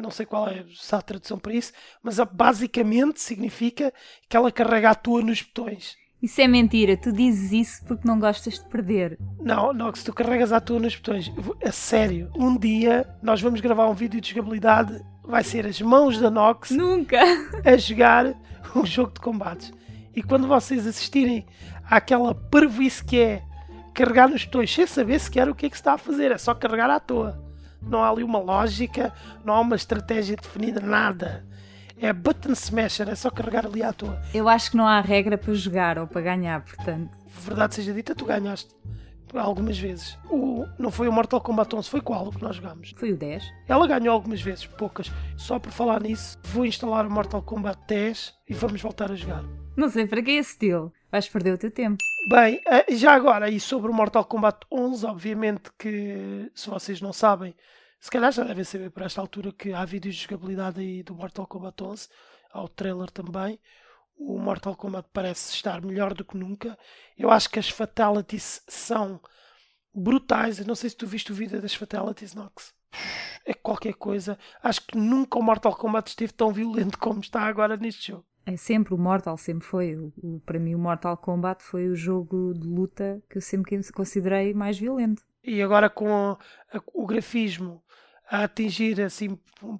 não 0.00 0.10
sei 0.10 0.24
qual 0.24 0.48
é 0.48 0.64
a 0.90 1.02
tradução 1.02 1.38
para 1.38 1.52
isso, 1.52 1.74
mas 2.02 2.18
basicamente 2.32 3.20
significa 3.20 3.92
que 4.26 4.34
ela 4.34 4.50
carrega 4.50 4.88
a 4.88 4.94
tua 4.94 5.20
nos 5.20 5.42
botões. 5.42 5.98
Isso 6.20 6.40
é 6.40 6.48
mentira, 6.48 6.96
tu 6.96 7.12
dizes 7.12 7.52
isso 7.52 7.84
porque 7.84 8.06
não 8.06 8.18
gostas 8.18 8.54
de 8.54 8.64
perder. 8.68 9.16
Não, 9.40 9.72
Nox, 9.72 10.02
tu 10.02 10.12
carregas 10.12 10.52
a 10.52 10.60
tua 10.60 10.80
nos 10.80 10.96
botões. 10.96 11.32
A 11.64 11.70
sério, 11.70 12.28
um 12.36 12.58
dia 12.58 13.08
nós 13.22 13.40
vamos 13.40 13.60
gravar 13.60 13.88
um 13.88 13.94
vídeo 13.94 14.20
de 14.20 14.30
jogabilidade, 14.30 15.00
vai 15.22 15.44
ser 15.44 15.64
as 15.64 15.80
mãos 15.80 16.18
da 16.18 16.28
Nox 16.28 16.72
Nunca! 16.72 17.20
a 17.64 17.76
jogar 17.76 18.34
um 18.74 18.84
jogo 18.84 19.12
de 19.12 19.20
combates. 19.20 19.72
E 20.14 20.20
quando 20.20 20.48
vocês 20.48 20.88
assistirem 20.88 21.46
àquela 21.88 22.34
parvoíce 22.34 23.04
que 23.04 23.20
é 23.20 23.42
carregar 23.94 24.28
nos 24.28 24.44
botões 24.44 24.74
sem 24.74 24.86
saber 24.88 25.20
sequer 25.20 25.48
o 25.48 25.54
que 25.54 25.66
é 25.66 25.70
que 25.70 25.76
se 25.76 25.80
está 25.80 25.92
a 25.92 25.98
fazer, 25.98 26.32
é 26.32 26.38
só 26.38 26.52
carregar 26.52 26.90
à 26.90 26.98
toa. 26.98 27.40
Não 27.80 28.02
há 28.02 28.10
ali 28.10 28.24
uma 28.24 28.40
lógica, 28.40 29.12
não 29.44 29.54
há 29.54 29.60
uma 29.60 29.76
estratégia 29.76 30.34
definida, 30.34 30.80
nada. 30.80 31.46
É 32.00 32.12
button 32.12 32.52
smasher, 32.52 33.08
é 33.08 33.14
só 33.14 33.30
carregar 33.30 33.66
ali 33.66 33.82
à 33.82 33.92
toa. 33.92 34.20
Eu 34.32 34.48
acho 34.48 34.70
que 34.70 34.76
não 34.76 34.86
há 34.86 35.00
regra 35.00 35.36
para 35.36 35.52
jogar 35.54 35.98
ou 35.98 36.06
para 36.06 36.20
ganhar, 36.20 36.62
portanto. 36.62 37.10
Verdade 37.26 37.74
seja 37.74 37.92
dita, 37.92 38.14
tu 38.14 38.24
ganhaste 38.24 38.74
algumas 39.34 39.78
vezes. 39.78 40.16
O, 40.30 40.64
não 40.78 40.90
foi 40.90 41.08
o 41.08 41.12
Mortal 41.12 41.40
Kombat 41.40 41.74
11, 41.74 41.90
foi 41.90 42.00
qual 42.00 42.28
o 42.28 42.32
que 42.32 42.42
nós 42.42 42.56
jogámos? 42.56 42.94
Foi 42.96 43.12
o 43.12 43.16
10. 43.16 43.42
Ela 43.66 43.86
ganhou 43.86 44.14
algumas 44.14 44.40
vezes, 44.40 44.66
poucas. 44.66 45.10
Só 45.36 45.58
por 45.58 45.72
falar 45.72 46.00
nisso, 46.00 46.38
vou 46.44 46.64
instalar 46.64 47.06
o 47.06 47.10
Mortal 47.10 47.42
Kombat 47.42 47.78
10 47.88 48.34
e 48.48 48.54
vamos 48.54 48.80
voltar 48.80 49.10
a 49.10 49.16
jogar. 49.16 49.44
Não 49.76 49.88
sei 49.88 50.06
para 50.06 50.22
que 50.22 50.30
é 50.30 50.34
esse 50.34 50.52
estilo. 50.52 50.92
Vais 51.10 51.28
perder 51.28 51.54
o 51.54 51.58
teu 51.58 51.70
tempo. 51.70 51.98
Bem, 52.28 52.60
eh, 52.66 52.94
já 52.94 53.14
agora, 53.14 53.48
e 53.48 53.58
sobre 53.58 53.90
o 53.90 53.94
Mortal 53.94 54.24
Kombat 54.24 54.66
11, 54.70 55.06
obviamente 55.06 55.70
que, 55.78 56.50
se 56.54 56.68
vocês 56.68 57.00
não 57.00 57.12
sabem, 57.12 57.54
se 58.00 58.10
calhar 58.10 58.30
já 58.32 58.44
devem 58.44 58.64
saber 58.64 58.90
por 58.90 59.02
esta 59.02 59.20
altura 59.20 59.52
que 59.52 59.72
há 59.72 59.84
vídeos 59.84 60.14
de 60.14 60.22
jogabilidade 60.22 60.80
aí 60.80 61.02
do 61.02 61.14
Mortal 61.14 61.46
Kombat 61.46 61.82
11, 61.82 62.08
há 62.52 62.62
o 62.62 62.68
trailer 62.68 63.10
também. 63.10 63.58
O 64.16 64.38
Mortal 64.38 64.76
Kombat 64.76 65.08
parece 65.12 65.54
estar 65.54 65.80
melhor 65.80 66.14
do 66.14 66.24
que 66.24 66.36
nunca. 66.36 66.76
Eu 67.16 67.30
acho 67.30 67.48
que 67.48 67.58
as 67.58 67.68
fatalities 67.68 68.62
são 68.66 69.20
brutais. 69.94 70.58
Eu 70.58 70.66
não 70.66 70.74
sei 70.74 70.90
se 70.90 70.96
tu 70.96 71.06
viste 71.06 71.30
o 71.30 71.34
vídeo 71.34 71.60
das 71.60 71.74
fatalities, 71.74 72.34
Nox. 72.34 72.74
É 73.44 73.54
qualquer 73.54 73.94
coisa. 73.94 74.38
Acho 74.62 74.86
que 74.86 74.96
nunca 74.96 75.38
o 75.38 75.42
Mortal 75.42 75.74
Kombat 75.74 76.10
esteve 76.10 76.32
tão 76.32 76.52
violento 76.52 76.98
como 76.98 77.20
está 77.20 77.42
agora 77.42 77.76
neste 77.76 78.08
jogo. 78.08 78.24
É 78.44 78.56
sempre, 78.56 78.94
o 78.94 78.98
Mortal 78.98 79.36
sempre 79.36 79.66
foi. 79.66 79.94
O, 79.94 80.12
o, 80.22 80.40
para 80.40 80.58
mim, 80.58 80.74
o 80.74 80.78
Mortal 80.78 81.16
Kombat 81.16 81.62
foi 81.62 81.88
o 81.88 81.96
jogo 81.96 82.54
de 82.54 82.66
luta 82.66 83.22
que 83.28 83.38
eu 83.38 83.42
sempre 83.42 83.80
considerei 83.92 84.54
mais 84.54 84.78
violento. 84.78 85.22
E 85.44 85.62
agora 85.62 85.88
com 85.88 86.36
o 86.92 87.06
grafismo 87.06 87.82
a 88.30 88.44
atingir 88.44 89.00
assim 89.00 89.38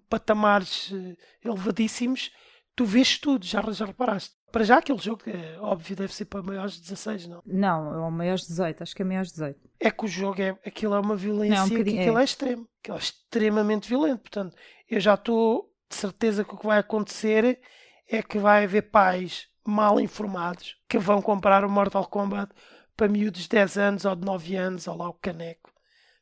patamares 0.09 0.93
eh, 0.93 1.17
elevadíssimos, 1.45 2.31
tu 2.75 2.85
vês 2.85 3.19
tudo, 3.19 3.45
já, 3.45 3.63
já 3.71 3.85
reparaste. 3.85 4.37
Para 4.51 4.65
já 4.65 4.79
aquele 4.79 4.99
jogo, 4.99 5.23
é 5.27 5.59
óbvio, 5.61 5.95
deve 5.95 6.15
ser 6.15 6.25
para 6.25 6.43
maiores 6.43 6.75
de 6.75 6.83
16, 6.83 7.27
não? 7.27 7.43
Não, 7.45 8.07
é 8.07 8.11
maiores 8.11 8.43
de 8.43 8.49
18, 8.49 8.83
acho 8.83 8.97
que 8.97 9.03
é 9.03 9.05
maiores 9.05 9.29
de 9.29 9.35
18. 9.35 9.61
É 9.79 9.91
que 9.91 10.05
o 10.05 10.09
jogo 10.09 10.41
é, 10.41 10.51
aquilo 10.65 10.95
é 10.95 11.01
uma 11.01 11.17
violência 11.17 11.57
não, 11.57 11.67
um 11.67 11.69
que 11.69 11.81
aquilo 11.81 12.19
é. 12.19 12.23
é 12.23 12.25
extremo, 12.25 12.69
aquilo 12.81 12.97
é 12.97 13.01
extremamente 13.01 13.89
violento. 13.89 14.21
Portanto, 14.21 14.57
eu 14.89 15.01
já 15.01 15.15
estou 15.15 15.71
de 15.91 15.97
certeza 15.97 16.45
que 16.45 16.55
o 16.55 16.59
que 16.59 16.67
vai 16.67 16.79
acontecer 16.79 17.61
é 18.09 18.23
que 18.23 18.39
vai 18.39 18.65
haver 18.65 18.91
pais 18.91 19.49
mal 19.67 20.01
informados 20.01 20.77
que 20.89 20.99
vão 20.99 21.21
comprar 21.21 21.63
o 21.63 21.71
Mortal 21.71 22.07
Kombat 22.07 22.55
para 22.97 23.07
miúdos 23.07 23.43
de 23.43 23.51
10 23.51 23.79
anos 23.79 24.05
ou 24.07 24.17
de 24.17 24.25
9 24.25 24.57
anos, 24.57 24.89
ou 24.89 24.97
lá 24.97 25.09
o 25.09 25.15
caneco. 25.15 25.71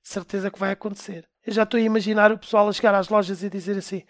Certeza 0.02 0.50
que 0.50 0.58
vai 0.58 0.72
acontecer. 0.72 1.28
Eu 1.46 1.52
já 1.52 1.62
estou 1.62 1.78
a 1.78 1.82
imaginar 1.82 2.32
o 2.32 2.38
pessoal 2.38 2.68
a 2.68 2.72
chegar 2.72 2.94
às 2.94 3.08
lojas 3.08 3.42
e 3.42 3.48
dizer 3.48 3.78
assim: 3.78 4.02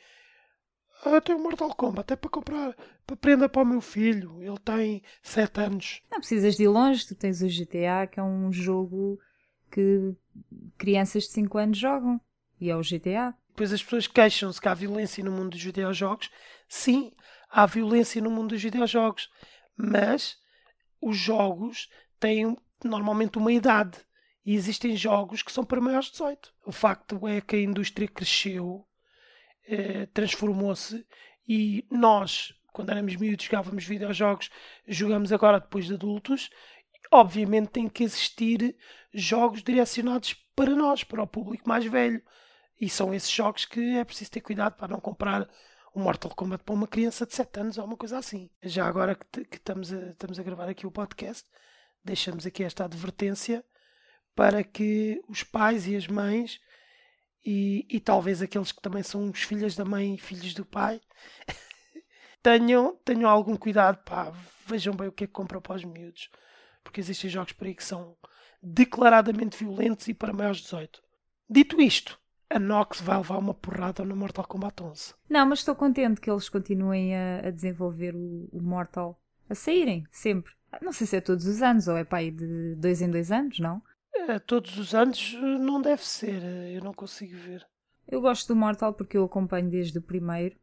ah, 1.05 1.21
tenho 1.21 1.39
Mortal 1.39 1.75
Kombat, 1.75 2.15
é 2.15 2.17
para 2.17 2.31
comprar, 2.31 2.75
para 3.07 3.17
prenda 3.17 3.49
para 3.49 3.63
o 3.63 3.67
meu 3.67 3.81
filho, 3.83 4.43
ele 4.43 4.59
tem 4.59 5.03
7 5.23 5.61
anos. 5.61 6.03
Não 6.11 6.19
precisas 6.19 6.57
de 6.57 6.63
ir 6.63 6.69
longe, 6.69 7.07
tu 7.07 7.15
tens 7.15 7.43
o 7.43 7.47
GTA, 7.47 8.07
que 8.11 8.19
é 8.19 8.23
um 8.23 8.51
jogo 8.51 9.21
que 9.71 10.15
crianças 10.79 11.25
de 11.25 11.31
5 11.31 11.59
anos 11.59 11.79
jogam, 11.79 12.19
e 12.59 12.71
é 12.71 12.77
o 12.77 12.81
GTA. 12.81 13.35
Depois 13.51 13.73
as 13.73 13.83
pessoas 13.83 14.07
queixam-se 14.07 14.61
que 14.61 14.69
há 14.69 14.75
violência 14.75 15.23
no 15.23 15.31
mundo 15.31 15.51
dos 15.51 15.63
videojogos. 15.63 16.31
Sim, 16.69 17.13
há 17.51 17.67
violência 17.67 18.21
no 18.23 18.31
mundo 18.31 18.51
dos 18.51 18.63
videojogos, 18.63 19.31
mas 19.77 20.39
os 21.01 21.17
jogos 21.19 21.91
têm 22.19 22.57
normalmente 22.83 23.37
uma 23.37 23.53
idade 23.53 24.06
e 24.47 24.55
existem 24.55 24.97
jogos 24.97 25.43
que 25.43 25.51
são 25.51 25.65
para 25.65 25.81
maiores 25.81 26.07
de 26.07 26.13
18. 26.13 26.55
O 26.65 26.71
facto 26.71 27.27
é 27.27 27.41
que 27.41 27.57
a 27.57 27.61
indústria 27.61 28.07
cresceu, 28.07 28.87
eh, 29.67 30.07
transformou-se 30.15 31.05
e 31.49 31.85
nós, 31.91 32.55
quando 32.73 32.91
éramos 32.91 33.17
miúdos, 33.17 33.45
jogávamos 33.45 33.85
videojogos, 33.85 34.49
jogamos 34.87 35.33
agora 35.33 35.59
depois 35.59 35.87
de 35.87 35.95
adultos. 35.95 36.49
Obviamente 37.11 37.71
tem 37.71 37.89
que 37.89 38.05
existir 38.05 38.77
jogos 39.13 39.65
direcionados 39.65 40.35
para 40.55 40.77
nós, 40.77 41.03
para 41.03 41.25
o 41.25 41.27
público 41.27 41.69
mais 41.69 41.85
velho. 41.85 42.23
E 42.81 42.89
são 42.89 43.13
esses 43.13 43.31
jogos 43.31 43.65
que 43.65 43.97
é 43.97 44.05
preciso 44.05 44.31
ter 44.31 44.43
cuidado 44.43 44.77
para 44.77 44.89
não 44.89 45.01
comprar 45.01 45.49
um 45.93 46.03
Mortal 46.03 46.33
Kombat 46.37 46.63
para 46.63 46.75
uma 46.75 46.87
criança 46.87 47.27
de 47.27 47.35
7 47.35 47.61
anos 47.61 47.79
ou 47.79 47.85
uma 47.85 47.97
coisa 47.97 48.19
assim. 48.19 48.49
Já 48.63 48.87
agora 48.87 49.17
que, 49.17 49.45
que 49.45 49.57
estamos, 49.57 49.93
a, 49.93 50.11
estamos 50.11 50.39
a 50.39 50.43
gravar 50.45 50.69
aqui 50.69 50.87
o 50.87 50.91
podcast, 50.93 51.49
deixamos 52.05 52.47
aqui 52.47 52.63
esta 52.63 52.85
advertência 52.85 53.65
para 54.37 54.63
que 54.63 55.21
os 55.29 55.43
pais 55.43 55.89
e 55.89 55.97
as 55.97 56.07
mães 56.07 56.61
e, 57.45 57.87
e 57.89 57.99
talvez 57.99 58.43
aqueles 58.43 58.71
que 58.71 58.83
também 58.83 59.03
são 59.03 59.31
os 59.31 59.43
filhos 59.43 59.75
da 59.75 59.85
mãe 59.85 60.15
e 60.15 60.19
filhos 60.19 60.53
do 60.53 60.65
pai 60.65 61.01
tenham, 62.43 62.97
tenham 63.05 63.31
algum 63.31 63.57
cuidado, 63.57 63.97
pá, 64.05 64.33
vejam 64.67 64.95
bem 64.95 65.09
o 65.09 65.13
que 65.13 65.25
é 65.25 65.27
que 65.27 65.33
compram 65.33 65.61
para 65.61 65.77
os 65.77 65.85
miúdos, 65.85 66.31
porque 66.85 67.01
existem 67.01 67.31
jogos 67.31 67.53
por 67.53 67.67
aí 67.67 67.75
que 67.75 67.83
são 67.83 68.17
declaradamente 68.63 69.57
violentos 69.57 70.07
e 70.09 70.15
para 70.15 70.33
maiores 70.33 70.59
de 70.59 70.65
18. 70.65 71.03
Dito 71.49 71.81
isto, 71.81 72.21
a 72.51 72.59
Nox 72.59 73.01
vai 73.01 73.17
levar 73.17 73.39
uma 73.39 73.55
porrada 73.55 74.05
no 74.05 74.17
Mortal 74.17 74.47
Kombat 74.47 74.83
11. 74.83 75.15
Não, 75.31 75.47
mas 75.47 75.61
estou 75.61 75.75
contente 75.75 76.21
que 76.21 76.31
eles 76.31 76.49
continuem 76.49 77.17
a, 77.17 77.47
a 77.47 77.51
desenvolver 77.51 78.15
o, 78.15 78.49
o, 78.53 78.61
Mortal, 78.61 79.21
a 79.49 79.55
saírem, 79.55 80.05
sempre. 80.11 80.53
Não 80.83 80.93
sei 80.93 81.07
se 81.07 81.17
é 81.17 81.21
todos 81.21 81.47
os 81.47 81.63
anos 81.63 81.89
ou 81.89 81.97
é 81.97 82.07
aí 82.11 82.31
de 82.31 82.75
dois 82.75 83.01
em 83.01 83.11
dois 83.11 83.31
anos, 83.31 83.59
não? 83.61 83.81
É, 84.29 84.39
todos 84.39 84.77
os 84.79 84.95
anos 84.95 85.35
não 85.35 85.81
deve 85.81 86.05
ser, 86.05 86.43
eu 86.73 86.83
não 86.83 86.93
consigo 86.93 87.37
ver. 87.37 87.67
Eu 88.09 88.21
gosto 88.21 88.49
do 88.49 88.57
Mortal 88.57 88.93
porque 88.95 89.17
eu 89.17 89.25
acompanho 89.25 89.69
desde 89.71 89.99
o 89.99 90.03
primeiro 90.03 90.57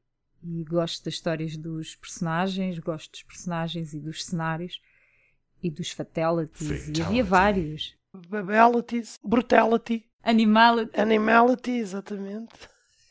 e 0.44 0.64
gosto 0.64 1.04
das 1.06 1.14
histórias 1.16 1.56
dos 1.58 1.96
personagens, 1.96 2.80
gosto 2.80 3.12
dos 3.12 3.24
personagens 3.24 3.94
e 3.94 4.00
dos 4.00 4.26
cenários 4.26 4.82
e 5.62 5.70
dos 5.72 5.92
fatalities, 5.92 6.68
Fatality. 6.68 7.00
e 7.00 7.04
havia 7.04 7.24
vários. 7.24 7.98
Babalities, 8.30 9.20
brutality. 9.24 10.06
Animality. 10.22 11.00
Animality, 11.00 11.72
exatamente. 11.72 12.54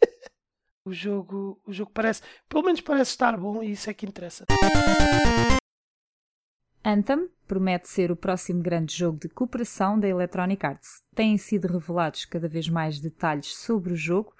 o 0.84 0.92
jogo, 0.92 1.60
o 1.66 1.72
jogo 1.72 1.90
parece, 1.92 2.22
pelo 2.48 2.62
menos 2.62 2.80
parece 2.80 3.10
estar 3.10 3.36
bom 3.36 3.62
e 3.62 3.72
isso 3.72 3.88
é 3.88 3.94
que 3.94 4.06
interessa. 4.06 4.44
Anthem 6.84 7.28
promete 7.52 7.86
ser 7.86 8.10
o 8.10 8.16
próximo 8.16 8.62
grande 8.62 8.96
jogo 8.96 9.18
de 9.18 9.28
cooperação 9.28 10.00
da 10.00 10.08
Electronic 10.08 10.64
Arts. 10.64 11.02
Têm 11.14 11.36
sido 11.36 11.68
revelados 11.68 12.24
cada 12.24 12.48
vez 12.48 12.66
mais 12.66 12.98
detalhes 12.98 13.54
sobre 13.58 13.92
o 13.92 13.96
jogo 13.96 14.34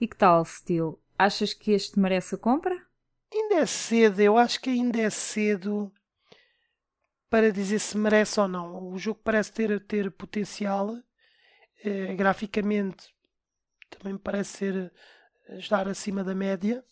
e 0.00 0.08
que 0.08 0.16
tal, 0.16 0.42
Steel? 0.46 0.98
Achas 1.18 1.52
que 1.52 1.72
este 1.72 1.98
merece 1.98 2.36
a 2.36 2.38
compra? 2.38 2.74
Ainda 3.30 3.56
é 3.56 3.66
cedo, 3.66 4.18
eu 4.18 4.38
acho 4.38 4.62
que 4.62 4.70
ainda 4.70 4.98
é 4.98 5.10
cedo 5.10 5.92
para 7.28 7.52
dizer 7.52 7.80
se 7.80 7.98
merece 7.98 8.40
ou 8.40 8.48
não. 8.48 8.90
O 8.90 8.96
jogo 8.96 9.20
parece 9.22 9.52
ter, 9.52 9.78
ter 9.84 10.10
potencial 10.10 10.96
eh, 11.84 12.14
graficamente 12.14 13.14
também 13.90 14.16
parece 14.16 14.56
ser 14.56 14.92
eh, 15.50 15.58
estar 15.58 15.86
acima 15.86 16.24
da 16.24 16.34
média. 16.34 16.82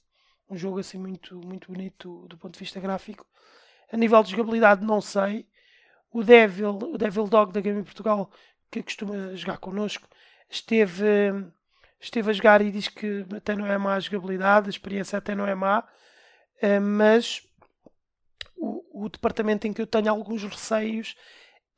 Um 0.50 0.54
jogo 0.54 0.80
assim 0.80 0.98
muito, 0.98 1.34
muito 1.34 1.72
bonito 1.72 2.26
do 2.28 2.36
ponto 2.36 2.52
de 2.52 2.60
vista 2.60 2.78
gráfico. 2.78 3.26
A 3.90 3.96
nível 3.96 4.22
de 4.22 4.32
jogabilidade 4.32 4.84
não 4.84 5.00
sei. 5.00 5.50
O 6.12 6.22
Devil, 6.22 6.70
o 6.70 6.98
Devil 6.98 7.24
Dog 7.24 7.52
da 7.52 7.60
Game 7.60 7.82
Portugal, 7.82 8.30
que 8.70 8.82
costuma 8.82 9.34
jogar 9.34 9.58
connosco, 9.58 10.06
esteve, 10.48 11.04
esteve 12.00 12.30
a 12.30 12.32
jogar 12.32 12.60
e 12.60 12.70
diz 12.70 12.88
que 12.88 13.26
até 13.34 13.56
não 13.56 13.66
é 13.66 13.78
má 13.78 13.94
a 13.94 14.00
jogabilidade, 14.00 14.66
a 14.66 14.70
experiência 14.70 15.18
até 15.18 15.34
não 15.34 15.46
é 15.46 15.54
má, 15.54 15.80
uh, 15.80 16.80
mas 16.80 17.42
o, 18.56 19.04
o 19.06 19.08
departamento 19.08 19.66
em 19.66 19.72
que 19.72 19.80
eu 19.80 19.86
tenho 19.86 20.10
alguns 20.10 20.42
receios 20.42 21.16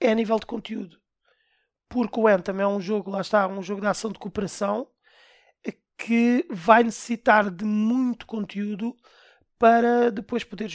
é 0.01 0.11
a 0.11 0.15
nível 0.15 0.39
de 0.39 0.47
conteúdo. 0.47 0.99
Porque 1.89 2.19
o 2.19 2.27
Anthem 2.27 2.61
é 2.61 2.67
um 2.67 2.81
jogo, 2.81 3.11
lá 3.11 3.21
está, 3.21 3.47
um 3.47 3.63
jogo 3.63 3.81
de 3.81 3.87
ação 3.87 4.11
de 4.11 4.19
cooperação 4.19 4.89
que 5.97 6.47
vai 6.51 6.83
necessitar 6.83 7.51
de 7.51 7.65
muito 7.65 8.27
conteúdo 8.27 8.97
para 9.59 10.11
depois 10.11 10.45
poder 10.45 10.67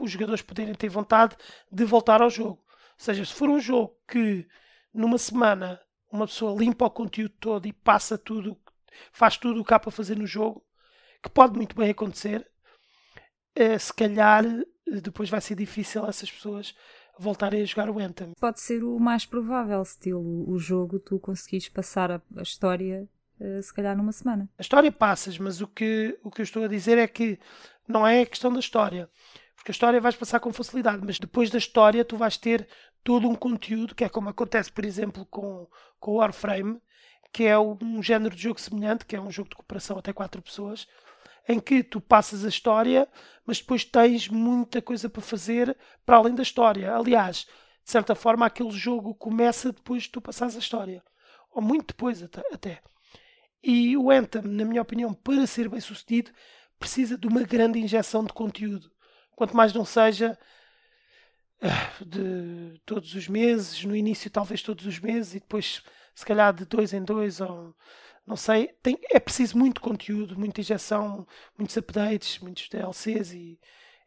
os 0.00 0.10
jogadores 0.10 0.42
poderem 0.42 0.74
ter 0.74 0.88
vontade 0.88 1.36
de 1.70 1.84
voltar 1.84 2.22
ao 2.22 2.30
jogo. 2.30 2.62
Ou 2.98 3.04
seja, 3.04 3.24
se 3.24 3.32
for 3.32 3.48
um 3.48 3.60
jogo 3.60 3.96
que 4.08 4.46
numa 4.92 5.18
semana 5.18 5.80
uma 6.10 6.26
pessoa 6.26 6.58
limpa 6.58 6.84
o 6.84 6.90
conteúdo 6.90 7.34
todo 7.40 7.66
e 7.66 7.72
passa 7.72 8.18
tudo, 8.18 8.58
faz 9.12 9.36
tudo 9.36 9.60
o 9.60 9.64
que 9.64 9.72
há 9.72 9.78
para 9.78 9.90
fazer 9.90 10.16
no 10.16 10.26
jogo, 10.26 10.64
que 11.22 11.30
pode 11.30 11.56
muito 11.56 11.74
bem 11.74 11.90
acontecer, 11.90 12.46
eh, 13.54 13.78
se 13.78 13.92
calhar 13.92 14.44
eh, 14.44 15.00
depois 15.00 15.30
vai 15.30 15.40
ser 15.40 15.54
difícil 15.54 16.04
essas 16.06 16.30
pessoas 16.30 16.74
voltarem 17.18 17.62
a 17.62 17.64
jogar 17.64 17.88
o 17.88 17.98
Anthem. 17.98 18.32
Pode 18.40 18.60
ser 18.60 18.82
o 18.82 18.98
mais 18.98 19.24
provável, 19.24 19.80
estilo 19.82 20.50
o 20.50 20.58
jogo, 20.58 20.98
tu 20.98 21.18
conseguires 21.18 21.68
passar 21.68 22.10
a, 22.10 22.20
a 22.36 22.42
história 22.42 23.08
uh, 23.40 23.62
se 23.62 23.72
calhar 23.72 23.96
numa 23.96 24.12
semana. 24.12 24.48
A 24.58 24.62
história 24.62 24.90
passas, 24.90 25.38
mas 25.38 25.60
o 25.60 25.66
que, 25.66 26.18
o 26.22 26.30
que 26.30 26.40
eu 26.40 26.44
estou 26.44 26.64
a 26.64 26.68
dizer 26.68 26.98
é 26.98 27.06
que 27.06 27.38
não 27.86 28.06
é 28.06 28.22
a 28.22 28.26
questão 28.26 28.52
da 28.52 28.60
história. 28.60 29.08
Porque 29.62 29.70
a 29.70 29.74
história 29.74 30.00
vais 30.00 30.16
passar 30.16 30.40
com 30.40 30.52
facilidade, 30.52 31.02
mas 31.06 31.20
depois 31.20 31.48
da 31.48 31.56
história 31.56 32.04
tu 32.04 32.16
vais 32.16 32.36
ter 32.36 32.66
todo 33.04 33.28
um 33.28 33.34
conteúdo, 33.36 33.94
que 33.94 34.02
é 34.02 34.08
como 34.08 34.28
acontece, 34.28 34.72
por 34.72 34.84
exemplo, 34.84 35.24
com, 35.26 35.68
com 36.00 36.16
Warframe, 36.16 36.82
que 37.32 37.44
é 37.44 37.56
um 37.56 38.02
género 38.02 38.34
de 38.34 38.42
jogo 38.42 38.60
semelhante, 38.60 39.06
que 39.06 39.14
é 39.14 39.20
um 39.20 39.30
jogo 39.30 39.50
de 39.50 39.54
cooperação 39.54 39.96
até 39.96 40.12
quatro 40.12 40.42
pessoas, 40.42 40.88
em 41.48 41.60
que 41.60 41.84
tu 41.84 42.00
passas 42.00 42.44
a 42.44 42.48
história, 42.48 43.08
mas 43.46 43.60
depois 43.60 43.84
tens 43.84 44.26
muita 44.26 44.82
coisa 44.82 45.08
para 45.08 45.22
fazer 45.22 45.78
para 46.04 46.16
além 46.16 46.34
da 46.34 46.42
história. 46.42 46.92
Aliás, 46.92 47.46
de 47.84 47.90
certa 47.92 48.16
forma, 48.16 48.44
aquele 48.44 48.72
jogo 48.72 49.14
começa 49.14 49.70
depois 49.70 50.02
de 50.02 50.10
tu 50.10 50.20
passares 50.20 50.56
a 50.56 50.58
história. 50.58 51.04
Ou 51.52 51.62
muito 51.62 51.86
depois 51.86 52.20
até. 52.20 52.82
E 53.62 53.96
o 53.96 54.10
Anthem, 54.10 54.42
na 54.42 54.64
minha 54.64 54.82
opinião, 54.82 55.14
para 55.14 55.46
ser 55.46 55.68
bem 55.68 55.80
sucedido, 55.80 56.32
precisa 56.80 57.16
de 57.16 57.28
uma 57.28 57.44
grande 57.44 57.78
injeção 57.78 58.24
de 58.24 58.32
conteúdo. 58.32 58.91
Quanto 59.36 59.56
mais 59.56 59.72
não 59.72 59.84
seja 59.84 60.38
ah, 61.60 61.92
de 62.04 62.80
todos 62.84 63.14
os 63.14 63.28
meses, 63.28 63.84
no 63.84 63.94
início 63.96 64.30
talvez 64.30 64.62
todos 64.62 64.86
os 64.86 64.98
meses 64.98 65.34
e 65.34 65.40
depois 65.40 65.82
se 66.14 66.26
calhar 66.26 66.52
de 66.52 66.64
dois 66.64 66.92
em 66.92 67.02
dois 67.02 67.40
ou 67.40 67.74
não 68.26 68.36
sei, 68.36 68.68
tem, 68.82 68.98
é 69.10 69.18
preciso 69.18 69.58
muito 69.58 69.80
conteúdo, 69.80 70.38
muita 70.38 70.60
injeção, 70.60 71.26
muitos 71.58 71.76
updates, 71.76 72.38
muitos 72.38 72.68
DLCs 72.68 73.32
e 73.32 73.58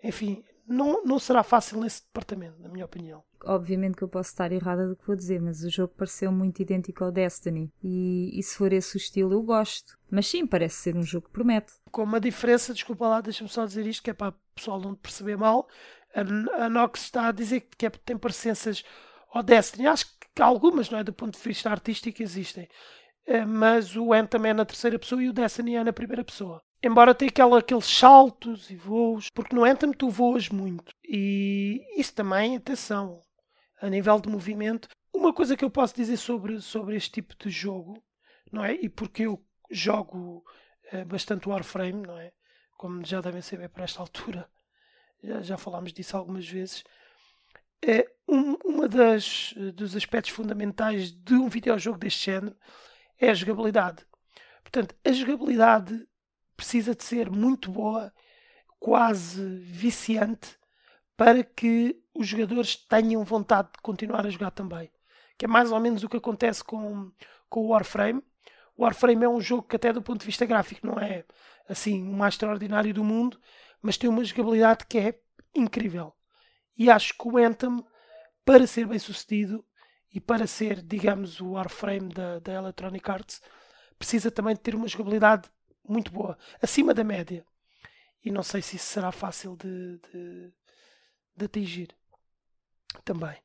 enfim, 0.04 0.44
não, 0.68 1.04
não 1.04 1.20
será 1.20 1.44
fácil 1.44 1.80
nesse 1.80 2.04
departamento, 2.04 2.60
na 2.60 2.70
minha 2.70 2.86
opinião. 2.86 3.24
Obviamente 3.44 3.96
que 3.96 4.04
eu 4.04 4.08
posso 4.08 4.30
estar 4.30 4.52
errada 4.52 4.88
do 4.88 4.96
que 4.96 5.06
vou 5.06 5.16
dizer, 5.16 5.40
mas 5.40 5.64
o 5.64 5.70
jogo 5.70 5.94
pareceu 5.96 6.32
muito 6.32 6.62
idêntico 6.62 7.04
ao 7.04 7.12
Destiny. 7.12 7.72
E, 7.84 8.38
e 8.38 8.42
se 8.42 8.58
for 8.58 8.74
esse 8.74 8.96
o 8.96 8.98
estilo, 8.98 9.34
eu 9.34 9.44
gosto. 9.44 9.98
Mas 10.10 10.28
sim, 10.28 10.48
parece 10.48 10.78
ser 10.78 10.96
um 10.96 11.04
jogo 11.04 11.28
que 11.28 11.34
promete. 11.34 11.74
Com 11.92 12.04
uma 12.04 12.20
diferença, 12.20 12.74
desculpa 12.74 13.08
lá, 13.08 13.22
deixa-me 13.22 13.50
só 13.50 13.66
dizer 13.66 13.86
isto, 13.86 14.02
que 14.02 14.10
é 14.10 14.14
para 14.14 14.30
o 14.30 14.36
pessoal 14.56 14.80
não 14.80 14.96
perceber 14.96 15.38
mal. 15.38 15.68
A, 16.14 16.66
a 16.66 16.70
Nox 16.70 17.02
está 17.02 17.28
a 17.28 17.32
dizer 17.32 17.68
que 17.78 17.86
é, 17.86 17.90
tem 17.90 18.18
parecenças 18.18 18.84
ao 19.32 19.44
Destiny. 19.44 19.88
Acho 19.88 20.08
que 20.34 20.42
algumas, 20.42 20.90
não 20.90 21.00
é? 21.00 21.04
Do 21.04 21.14
ponto 21.14 21.38
de 21.38 21.44
vista 21.44 21.70
artístico, 21.70 22.24
existem. 22.24 22.68
Eh, 23.26 23.46
mas 23.46 23.96
o 23.96 24.14
Anthem 24.14 24.48
é 24.48 24.54
na 24.54 24.66
terceira 24.66 25.00
pessoa 25.00 25.24
e 25.24 25.30
o 25.30 25.34
Destiny 25.34 25.76
é 25.76 25.84
na 25.84 25.94
primeira 25.94 26.24
pessoa. 26.24 26.62
Embora 26.86 27.16
tenha 27.16 27.30
aquela, 27.30 27.58
aqueles 27.58 27.88
saltos 27.88 28.70
e 28.70 28.76
voos, 28.76 29.32
porque 29.32 29.56
no 29.56 29.66
Anthem 29.66 29.92
tu 29.92 30.08
voas 30.08 30.50
muito. 30.50 30.94
E 31.04 31.82
isso 31.98 32.14
também, 32.14 32.56
atenção, 32.56 33.24
a 33.82 33.90
nível 33.90 34.20
de 34.20 34.30
movimento. 34.30 34.88
Uma 35.12 35.34
coisa 35.34 35.58
que 35.58 35.66
eu 35.66 35.70
posso 35.72 35.96
dizer 35.96 36.16
sobre, 36.16 36.62
sobre 36.62 36.96
este 36.96 37.10
tipo 37.10 37.36
de 37.36 37.50
jogo, 37.50 38.04
não 38.52 38.64
é? 38.64 38.74
E 38.76 38.88
porque 38.88 39.24
eu 39.24 39.44
jogo 39.72 40.46
é, 40.92 41.04
bastante 41.04 41.50
Warframe, 41.50 42.06
não 42.06 42.20
é? 42.20 42.32
Como 42.78 43.04
já 43.04 43.20
devem 43.20 43.42
saber 43.42 43.70
para 43.70 43.86
esta 43.86 44.02
altura, 44.02 44.48
já, 45.24 45.42
já 45.42 45.58
falámos 45.58 45.92
disso 45.92 46.16
algumas 46.16 46.48
vezes. 46.48 46.84
É 47.84 48.08
um, 48.28 48.54
uma 48.64 48.88
das 48.88 49.56
dos 49.74 49.96
aspectos 49.96 50.32
fundamentais 50.32 51.12
de 51.12 51.34
um 51.34 51.50
videojogo 51.50 51.98
deste 51.98 52.26
género 52.26 52.56
é 53.20 53.32
a 53.32 53.34
jogabilidade. 53.34 54.06
Portanto, 54.62 54.96
a 55.04 55.12
jogabilidade 55.12 56.08
precisa 56.56 56.96
de 56.96 57.04
ser 57.04 57.30
muito 57.30 57.72
boa, 57.72 58.14
quase 58.80 59.44
viciante, 59.60 60.58
para 61.18 61.44
que 61.44 62.00
os 62.14 62.28
jogadores 62.28 62.76
tenham 62.76 63.24
vontade 63.24 63.70
de 63.74 63.82
continuar 63.82 64.26
a 64.26 64.30
jogar 64.30 64.52
também. 64.52 64.92
Que 65.38 65.46
é 65.46 65.48
mais 65.48 65.72
ou 65.72 65.80
menos 65.80 66.04
o 66.04 66.10
que 66.10 66.18
acontece 66.18 66.64
com, 66.64 67.12
com 67.50 67.62
o 67.62 67.68
Warframe. 67.70 68.24
O 68.78 68.84
Warframe 68.84 69.26
é 69.26 69.30
um 69.30 69.42
jogo 69.42 69.64
que, 69.64 69.76
até 69.76 69.92
do 69.92 70.02
ponto 70.02 70.20
de 70.20 70.26
vista 70.26 70.46
gráfico, 70.46 70.86
não 70.86 71.00
é 71.00 71.26
assim 71.68 72.08
o 72.08 72.14
mais 72.14 72.34
extraordinário 72.34 72.94
do 72.94 73.04
mundo, 73.04 73.40
mas 73.82 73.98
tem 73.98 74.10
uma 74.10 74.24
jogabilidade 74.24 74.86
que 74.88 74.98
é 74.98 75.20
incrível. 75.54 76.14
E 76.78 76.90
acho 76.90 77.14
que 77.18 77.28
o 77.28 77.38
Anthem, 77.38 77.84
para 78.44 78.68
ser 78.68 78.86
bem 78.86 79.00
sucedido, 79.00 79.66
e 80.14 80.20
para 80.22 80.48
ser, 80.48 80.82
digamos, 80.82 81.42
o 81.42 81.52
Warframe 81.52 82.08
da, 82.08 82.40
da 82.40 82.54
Electronic 82.54 83.12
Arts, 83.12 83.42
precisa 84.00 84.32
também 84.32 84.56
de 84.56 84.62
ter 84.62 84.74
uma 84.74 84.88
jogabilidade 84.88 85.50
muito 85.88 86.12
boa, 86.12 86.38
acima 86.62 86.94
da 86.94 87.04
média. 87.04 87.46
E 88.24 88.32
não 88.32 88.44
sei 88.44 88.62
se 88.62 88.76
isso 88.76 88.86
será 88.86 89.12
fácil 89.12 89.56
de, 89.56 90.00
de, 90.00 90.54
de 91.38 91.46
atingir 91.46 91.96
também. 93.04 93.38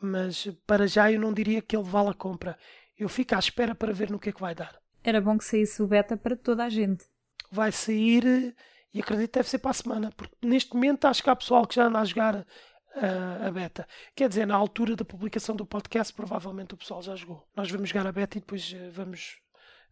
Mas 0.00 0.48
para 0.66 0.86
já 0.86 1.10
eu 1.10 1.20
não 1.20 1.32
diria 1.32 1.62
que 1.62 1.76
ele 1.76 1.84
vale 1.84 2.10
a 2.10 2.14
compra. 2.14 2.58
Eu 2.96 3.08
fico 3.08 3.34
à 3.34 3.38
espera 3.38 3.74
para 3.74 3.92
ver 3.92 4.10
no 4.10 4.18
que 4.18 4.30
é 4.30 4.32
que 4.32 4.40
vai 4.40 4.54
dar. 4.54 4.80
Era 5.02 5.20
bom 5.20 5.36
que 5.36 5.44
saísse 5.44 5.82
o 5.82 5.86
beta 5.86 6.16
para 6.16 6.36
toda 6.36 6.64
a 6.64 6.68
gente. 6.68 7.04
Vai 7.50 7.70
sair 7.70 8.54
e 8.92 9.00
acredito 9.00 9.32
que 9.32 9.38
deve 9.38 9.48
ser 9.48 9.58
para 9.58 9.72
a 9.72 9.74
semana, 9.74 10.12
porque 10.16 10.34
neste 10.40 10.72
momento 10.72 11.04
acho 11.06 11.22
que 11.22 11.28
há 11.28 11.36
pessoal 11.36 11.66
que 11.66 11.74
já 11.74 11.86
anda 11.86 11.98
a 11.98 12.04
jogar 12.04 12.46
a, 12.94 13.46
a, 13.46 13.50
beta. 13.50 13.86
Quer 14.14 14.28
dizer, 14.28 14.46
na 14.46 14.54
altura 14.54 14.94
da 14.96 15.04
publicação 15.04 15.56
do 15.56 15.66
podcast, 15.66 16.12
provavelmente 16.14 16.74
o 16.74 16.76
pessoal 16.76 17.02
já 17.02 17.16
jogou. 17.16 17.46
Nós 17.56 17.70
vamos 17.70 17.88
jogar 17.88 18.06
a 18.06 18.12
beta 18.12 18.38
e 18.38 18.40
depois 18.40 18.72
uh, 18.72 18.90
vamos 18.92 19.38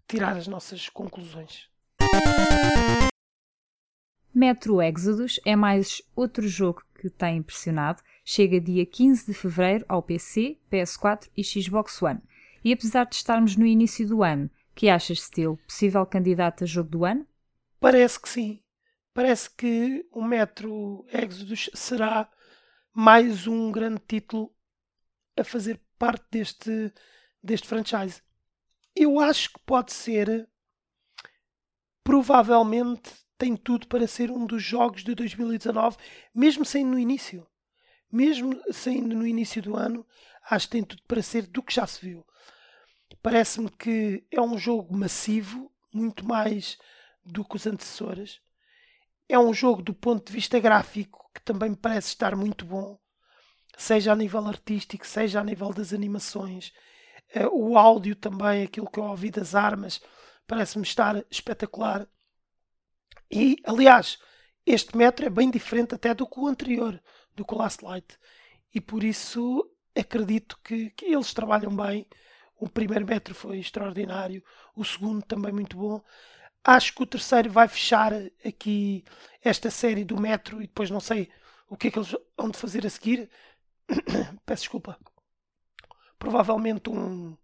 tirar 0.07 0.37
as 0.37 0.47
nossas 0.47 0.89
conclusões. 0.89 1.69
Metro 4.35 4.83
Exodus 4.83 5.39
é 5.45 5.55
mais 5.55 6.03
outro 6.17 6.49
jogo 6.49 6.83
que 6.99 7.09
tem 7.09 7.37
impressionado. 7.37 8.03
Chega 8.25 8.61
dia 8.61 8.85
15 8.85 9.27
de 9.27 9.35
fevereiro 9.35 9.85
ao 9.89 10.03
PC, 10.03 10.59
PS4 10.71 11.29
e 11.37 11.45
Xbox 11.45 12.03
One. 12.03 12.21
E 12.65 12.73
apesar 12.73 13.05
de 13.05 13.15
estarmos 13.15 13.57
no 13.57 13.67
início 13.67 14.07
do 14.07 14.23
ano, 14.23 14.51
que 14.75 14.89
achas, 14.89 15.21
Steel, 15.21 15.59
possível 15.67 16.05
candidato 16.07 16.65
a 16.65 16.67
jogo 16.67 16.91
do 16.91 17.05
ano? 17.05 17.27
Parece 17.79 18.21
que 18.21 18.29
sim. 18.29 18.63
Parece 19.15 19.51
que 19.51 20.07
o 20.11 20.23
Metro 20.23 21.05
Exodus 21.13 21.71
será 21.75 22.31
mais 22.93 23.47
um 23.47 23.71
grande 23.71 24.01
título 24.07 24.53
a 25.37 25.45
fazer 25.45 25.81
parte 25.99 26.25
deste, 26.31 26.93
deste 27.43 27.69
franchise. 27.69 28.23
Eu 28.95 29.19
acho 29.21 29.53
que 29.53 29.61
pode 29.67 29.93
ser, 29.93 30.49
provavelmente, 32.03 33.13
tem 33.39 33.57
tudo 33.57 33.89
para 33.89 34.07
ser 34.07 34.31
um 34.31 34.47
dos 34.47 34.63
jogos 34.63 35.03
de 35.03 35.15
2019, 35.15 35.97
mesmo 36.35 36.65
sendo 36.65 36.93
no 36.93 36.99
início. 36.99 37.47
Mesmo 38.11 38.61
sendo 38.71 39.17
no 39.17 39.27
início 39.27 39.63
do 39.63 39.75
ano, 39.75 40.07
acho 40.49 40.67
que 40.67 40.73
tem 40.73 40.85
tudo 40.85 41.03
para 41.09 41.23
ser 41.23 41.47
do 41.47 41.63
que 41.63 41.75
já 41.75 41.87
se 41.87 42.05
viu. 42.05 42.25
Parece-me 43.23 43.71
que 43.71 44.25
é 44.31 44.41
um 44.41 44.59
jogo 44.59 44.97
massivo, 44.97 45.73
muito 45.93 46.27
mais 46.27 46.79
do 47.25 47.45
que 47.45 47.57
os 47.57 47.67
antecessores. 47.67 48.41
É 49.29 49.39
um 49.39 49.55
jogo 49.55 49.83
do 49.83 49.95
ponto 49.95 50.27
de 50.27 50.33
vista 50.33 50.59
gráfico 50.59 51.31
que 51.35 51.41
também 51.43 51.75
parece 51.75 52.09
estar 52.09 52.37
muito 52.37 52.67
bom, 52.67 52.99
seja 53.77 54.13
a 54.13 54.17
nível 54.17 54.47
artístico, 54.47 55.07
seja 55.07 55.41
a 55.41 55.45
nível 55.45 55.73
das 55.73 55.93
animações. 55.93 56.73
Uh, 57.35 57.71
o 57.71 57.79
áudio 57.79 58.15
também, 58.15 58.65
aquilo 58.65 58.91
que 58.91 59.01
eu 59.01 59.05
ouvi 59.05 59.31
das 59.31 59.55
armas, 59.55 60.01
parece-me 60.53 60.85
estar 60.85 61.25
espetacular. 61.31 62.07
E, 63.31 63.57
aliás, 63.65 64.19
este 64.67 64.95
metro 64.95 65.25
é 65.25 65.31
bem 65.31 65.51
diferente 65.51 65.95
até 65.95 66.13
do 66.13 66.27
que 66.27 66.39
o 66.39 66.47
anterior, 66.47 67.03
do 67.35 67.43
que 67.43 67.55
o 67.55 67.57
Last 67.57 67.83
Light. 67.83 68.19
E 68.75 68.79
por 68.79 69.03
isso 69.03 69.67
acredito 69.97 70.59
que, 70.63 70.91
que 70.91 71.07
eles 71.07 71.33
trabalham 71.33 71.75
bem. 71.75 72.07
O 72.55 72.69
primeiro 72.69 73.07
metro 73.07 73.35
foi 73.35 73.61
extraordinário, 73.61 74.45
o 74.77 74.85
segundo 74.85 75.23
também 75.23 75.53
muito 75.53 75.75
bom. 75.75 76.03
Acho 76.63 76.95
que 76.95 77.03
o 77.03 77.07
terceiro 77.07 77.51
vai 77.51 77.67
fechar 77.67 78.13
aqui 78.45 79.03
esta 79.43 79.71
série 79.71 80.05
do 80.05 80.21
Metro 80.21 80.59
e 80.59 80.67
depois 80.67 80.91
não 80.91 81.01
sei 81.01 81.33
o 81.67 81.79
que 81.79 81.89
é 81.89 81.91
que 81.91 81.99
eles 81.99 82.15
vão 82.37 82.53
fazer 82.53 82.87
a 82.87 82.91
seguir. 82.91 83.31
Peço 84.45 84.65
desculpa. 84.65 84.99
Provavelmente 86.19 86.91
um. 86.91 87.39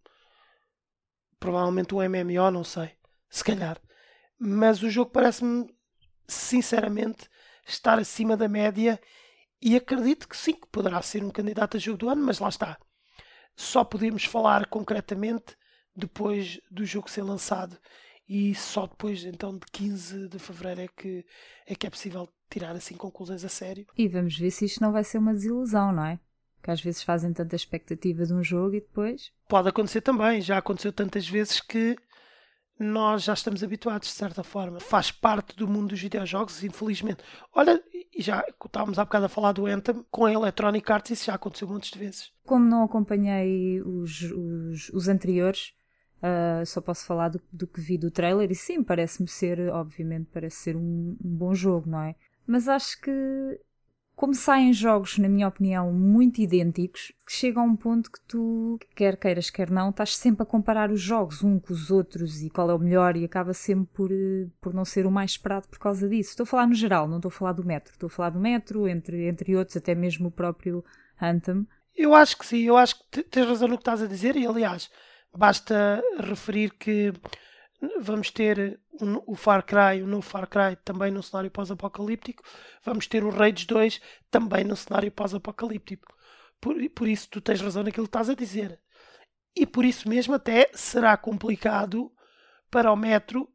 Provavelmente 1.41 1.95
um 1.95 2.03
MMO, 2.03 2.51
não 2.51 2.65
sei. 2.65 2.98
Se 3.29 3.45
calhar. 3.45 3.81
Mas 4.39 4.83
o 4.83 4.91
jogo 4.91 5.11
parece-me, 5.11 5.69
sinceramente, 6.27 7.29
estar 7.67 7.99
acima 7.99 8.37
da 8.37 8.49
média 8.49 9.01
e 9.61 9.77
acredito 9.77 10.29
que 10.29 10.37
sim, 10.37 10.55
que 10.55 10.67
poderá 10.69 11.03
ser 11.03 11.23
um 11.25 11.31
candidato 11.31 11.77
a 11.77 11.81
jogo 11.81 11.99
do 11.99 12.09
ano, 12.09 12.25
mas 12.25 12.39
lá 12.39 12.49
está. 12.49 12.79
Só 13.57 13.83
podemos 13.83 14.25
falar 14.25 14.67
concretamente 14.67 15.57
depois 15.95 16.61
do 16.71 16.85
jogo 16.85 17.11
ser 17.11 17.23
lançado 17.23 17.77
e 18.29 18.55
só 18.55 18.87
depois 18.87 19.25
então 19.25 19.59
de 19.59 19.67
15 19.73 20.29
de 20.29 20.39
fevereiro 20.39 20.83
é 20.83 20.89
que 20.89 21.25
é 21.67 21.75
que 21.75 21.87
é 21.87 21.91
possível 21.91 22.29
tirar 22.51 22.73
assim 22.77 22.95
conclusões 22.95 23.45
a 23.45 23.49
sério. 23.49 23.87
E 23.97 24.07
vamos 24.07 24.39
ver 24.39 24.51
se 24.51 24.65
isto 24.65 24.81
não 24.81 24.93
vai 24.93 25.03
ser 25.03 25.19
uma 25.19 25.35
desilusão, 25.35 25.93
não 25.93 26.05
é? 26.05 26.21
Que 26.63 26.71
às 26.71 26.81
vezes 26.81 27.03
fazem 27.03 27.33
tanta 27.33 27.57
expectativa 27.57 28.25
de 28.25 28.33
um 28.33 28.43
jogo 28.43 28.75
e 28.75 28.81
depois. 28.81 29.33
Pode 29.49 29.69
acontecer 29.69 30.03
também, 30.03 30.41
já 30.41 30.59
aconteceu 30.59 30.93
tantas 30.93 31.29
vezes 31.29 31.61
que 31.61 31.97
nós 32.79 33.25
já 33.25 33.33
estamos 33.33 33.63
habituados, 33.63 34.09
de 34.09 34.15
certa 34.15 34.45
forma. 34.45 34.79
Faz 34.79 35.11
parte 35.11 35.57
do 35.57 35.67
mundo 35.67 35.89
dos 35.89 36.01
videojogos, 36.01 36.63
infelizmente. 36.63 37.23
Olha, 37.53 37.83
já 38.17 38.45
estávamos 38.65 38.99
há 38.99 39.05
bocado 39.05 39.27
a 39.27 39.29
falar 39.29 39.53
do 39.53 39.67
Anthem, 39.67 40.05
com 40.11 40.27
a 40.27 40.33
Electronic 40.33 40.91
Arts 40.91 41.11
isso 41.11 41.27
já 41.27 41.35
aconteceu 41.35 41.67
muitas 41.67 41.91
vezes. 41.91 42.33
Como 42.45 42.65
não 42.65 42.85
acompanhei 42.85 43.81
os, 43.83 44.23
os, 44.23 44.89
os 44.91 45.09
anteriores, 45.09 45.75
uh, 46.23 46.65
só 46.65 46.81
posso 46.81 47.05
falar 47.05 47.31
do, 47.31 47.41
do, 47.53 47.67
que 47.67 47.81
vi 47.81 47.99
do 47.99 48.11
trailer, 48.11 48.51
e 48.51 48.55
sim, 48.55 48.83
parece-me 48.83 49.29
ser, 49.29 49.61
obviamente, 49.71 50.29
parece 50.33 50.57
ser 50.57 50.77
um, 50.77 51.17
um 51.23 51.37
bom 51.37 51.55
jogo, 51.55 51.91
não 51.91 52.01
é? 52.01 52.15
Mas 52.47 52.69
acho 52.69 53.01
que 53.01 53.61
como 54.19 54.35
saem 54.35 54.73
jogos, 54.73 55.17
na 55.17 55.29
minha 55.29 55.47
opinião, 55.47 55.93
muito 55.93 56.41
idênticos, 56.41 57.13
que 57.25 57.33
chega 57.33 57.61
a 57.61 57.63
um 57.63 57.77
ponto 57.77 58.11
que 58.11 58.21
tu, 58.23 58.77
quer 58.97 59.17
queiras, 59.17 59.49
quer 59.49 59.71
não, 59.71 59.91
estás 59.91 60.17
sempre 60.17 60.43
a 60.43 60.45
comparar 60.45 60.91
os 60.91 61.01
jogos 61.01 61.45
um 61.45 61.61
com 61.61 61.73
os 61.73 61.89
outros 61.89 62.43
e 62.43 62.51
qual 62.51 62.69
é 62.69 62.75
o 62.75 62.81
melhor 62.81 63.17
e 63.17 63.25
acaba 63.25 63.55
sempre 63.55 63.87
por, 63.95 64.11
eh, 64.11 64.49
por 64.61 64.75
não 64.75 64.85
ser 64.85 65.07
o 65.07 65.11
mais 65.11 65.31
esperado 65.31 65.69
por 65.69 65.79
causa 65.79 66.09
disso. 66.09 66.31
Estou 66.31 66.43
a 66.43 66.47
falar 66.49 66.67
no 66.67 66.75
geral, 66.75 67.07
não 67.07 67.19
estou 67.19 67.29
a 67.29 67.33
falar 67.33 67.53
do 67.53 67.65
Metro. 67.65 67.93
Estou 67.93 68.09
a 68.09 68.11
falar 68.11 68.31
do 68.31 68.41
Metro, 68.41 68.89
entre, 68.89 69.29
entre 69.29 69.55
outros, 69.55 69.77
até 69.77 69.95
mesmo 69.95 70.27
o 70.27 70.33
próprio 70.33 70.85
Anthem. 71.23 71.65
Eu 71.95 72.13
acho 72.13 72.37
que 72.37 72.45
sim, 72.45 72.63
eu 72.63 72.77
acho 72.77 72.97
que 73.13 73.23
tens 73.23 73.47
razão 73.47 73.69
no 73.69 73.77
que 73.77 73.83
estás 73.83 74.03
a 74.03 74.09
dizer 74.09 74.35
e, 74.35 74.45
aliás, 74.45 74.91
basta 75.33 76.03
referir 76.19 76.73
que 76.73 77.13
vamos 78.01 78.31
ter 78.31 78.81
o 79.27 79.35
Far 79.35 79.65
Cry, 79.65 80.03
o 80.03 80.07
novo 80.07 80.23
Far 80.23 80.49
Cry 80.49 80.77
também 80.85 81.11
no 81.11 81.23
cenário 81.23 81.51
pós-apocalíptico, 81.51 82.43
vamos 82.85 83.07
ter 83.07 83.25
o 83.25 83.31
Rage 83.31 83.67
2 83.67 84.01
também 84.31 84.65
no 84.65 84.77
cenário 84.77 85.11
pós-apocalíptico. 85.13 86.07
Por, 86.61 86.77
por 86.91 87.07
isso 87.07 87.29
tu 87.31 87.41
tens 87.41 87.61
razão 87.61 87.83
naquilo 87.85 88.07
que 88.07 88.09
estás 88.09 88.29
a 88.29 88.35
dizer. 88.35 88.81
E 89.55 89.67
por 89.67 89.85
isso 89.85 90.09
mesmo 90.09 90.35
até 90.35 90.71
será 90.75 91.17
complicado 91.17 92.13
para 92.71 92.93
o 92.93 92.97
Metro 92.97 93.49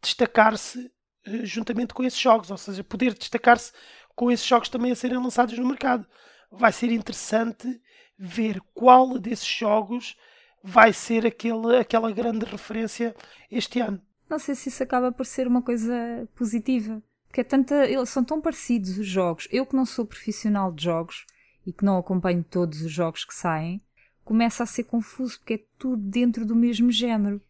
destacar-se 0.00 0.90
uh, 1.26 1.44
juntamente 1.46 1.94
com 1.94 2.02
esses 2.02 2.18
jogos, 2.18 2.50
ou 2.50 2.56
seja, 2.56 2.84
poder 2.84 3.14
destacar-se 3.14 3.72
com 4.14 4.30
esses 4.30 4.46
jogos 4.46 4.68
também 4.68 4.92
a 4.92 4.96
serem 4.96 5.18
lançados 5.18 5.56
no 5.56 5.66
mercado. 5.66 6.06
Vai 6.50 6.72
ser 6.72 6.90
interessante 6.90 7.80
ver 8.18 8.60
qual 8.74 9.18
desses 9.18 9.46
jogos 9.46 10.16
vai 10.62 10.92
ser 10.92 11.26
aquele, 11.26 11.76
aquela 11.78 12.10
grande 12.12 12.44
referência 12.44 13.14
este 13.50 13.80
ano. 13.80 14.00
Não 14.28 14.38
sei 14.38 14.54
se 14.54 14.68
isso 14.68 14.82
acaba 14.82 15.12
por 15.12 15.26
ser 15.26 15.46
uma 15.46 15.62
coisa 15.62 16.28
positiva. 16.34 17.02
Porque 17.26 17.40
é 17.40 17.44
tanta, 17.44 17.86
eles 17.86 18.10
são 18.10 18.22
tão 18.22 18.40
parecidos 18.40 18.98
os 18.98 19.06
jogos. 19.06 19.48
Eu 19.50 19.66
que 19.66 19.74
não 19.74 19.86
sou 19.86 20.06
profissional 20.06 20.70
de 20.70 20.84
jogos 20.84 21.26
e 21.66 21.72
que 21.72 21.84
não 21.84 21.98
acompanho 21.98 22.44
todos 22.44 22.82
os 22.82 22.92
jogos 22.92 23.24
que 23.24 23.34
saem, 23.34 23.80
começa 24.24 24.62
a 24.62 24.66
ser 24.66 24.84
confuso 24.84 25.38
porque 25.38 25.54
é 25.54 25.64
tudo 25.78 26.02
dentro 26.02 26.44
do 26.44 26.54
mesmo 26.54 26.90
género. 26.90 27.40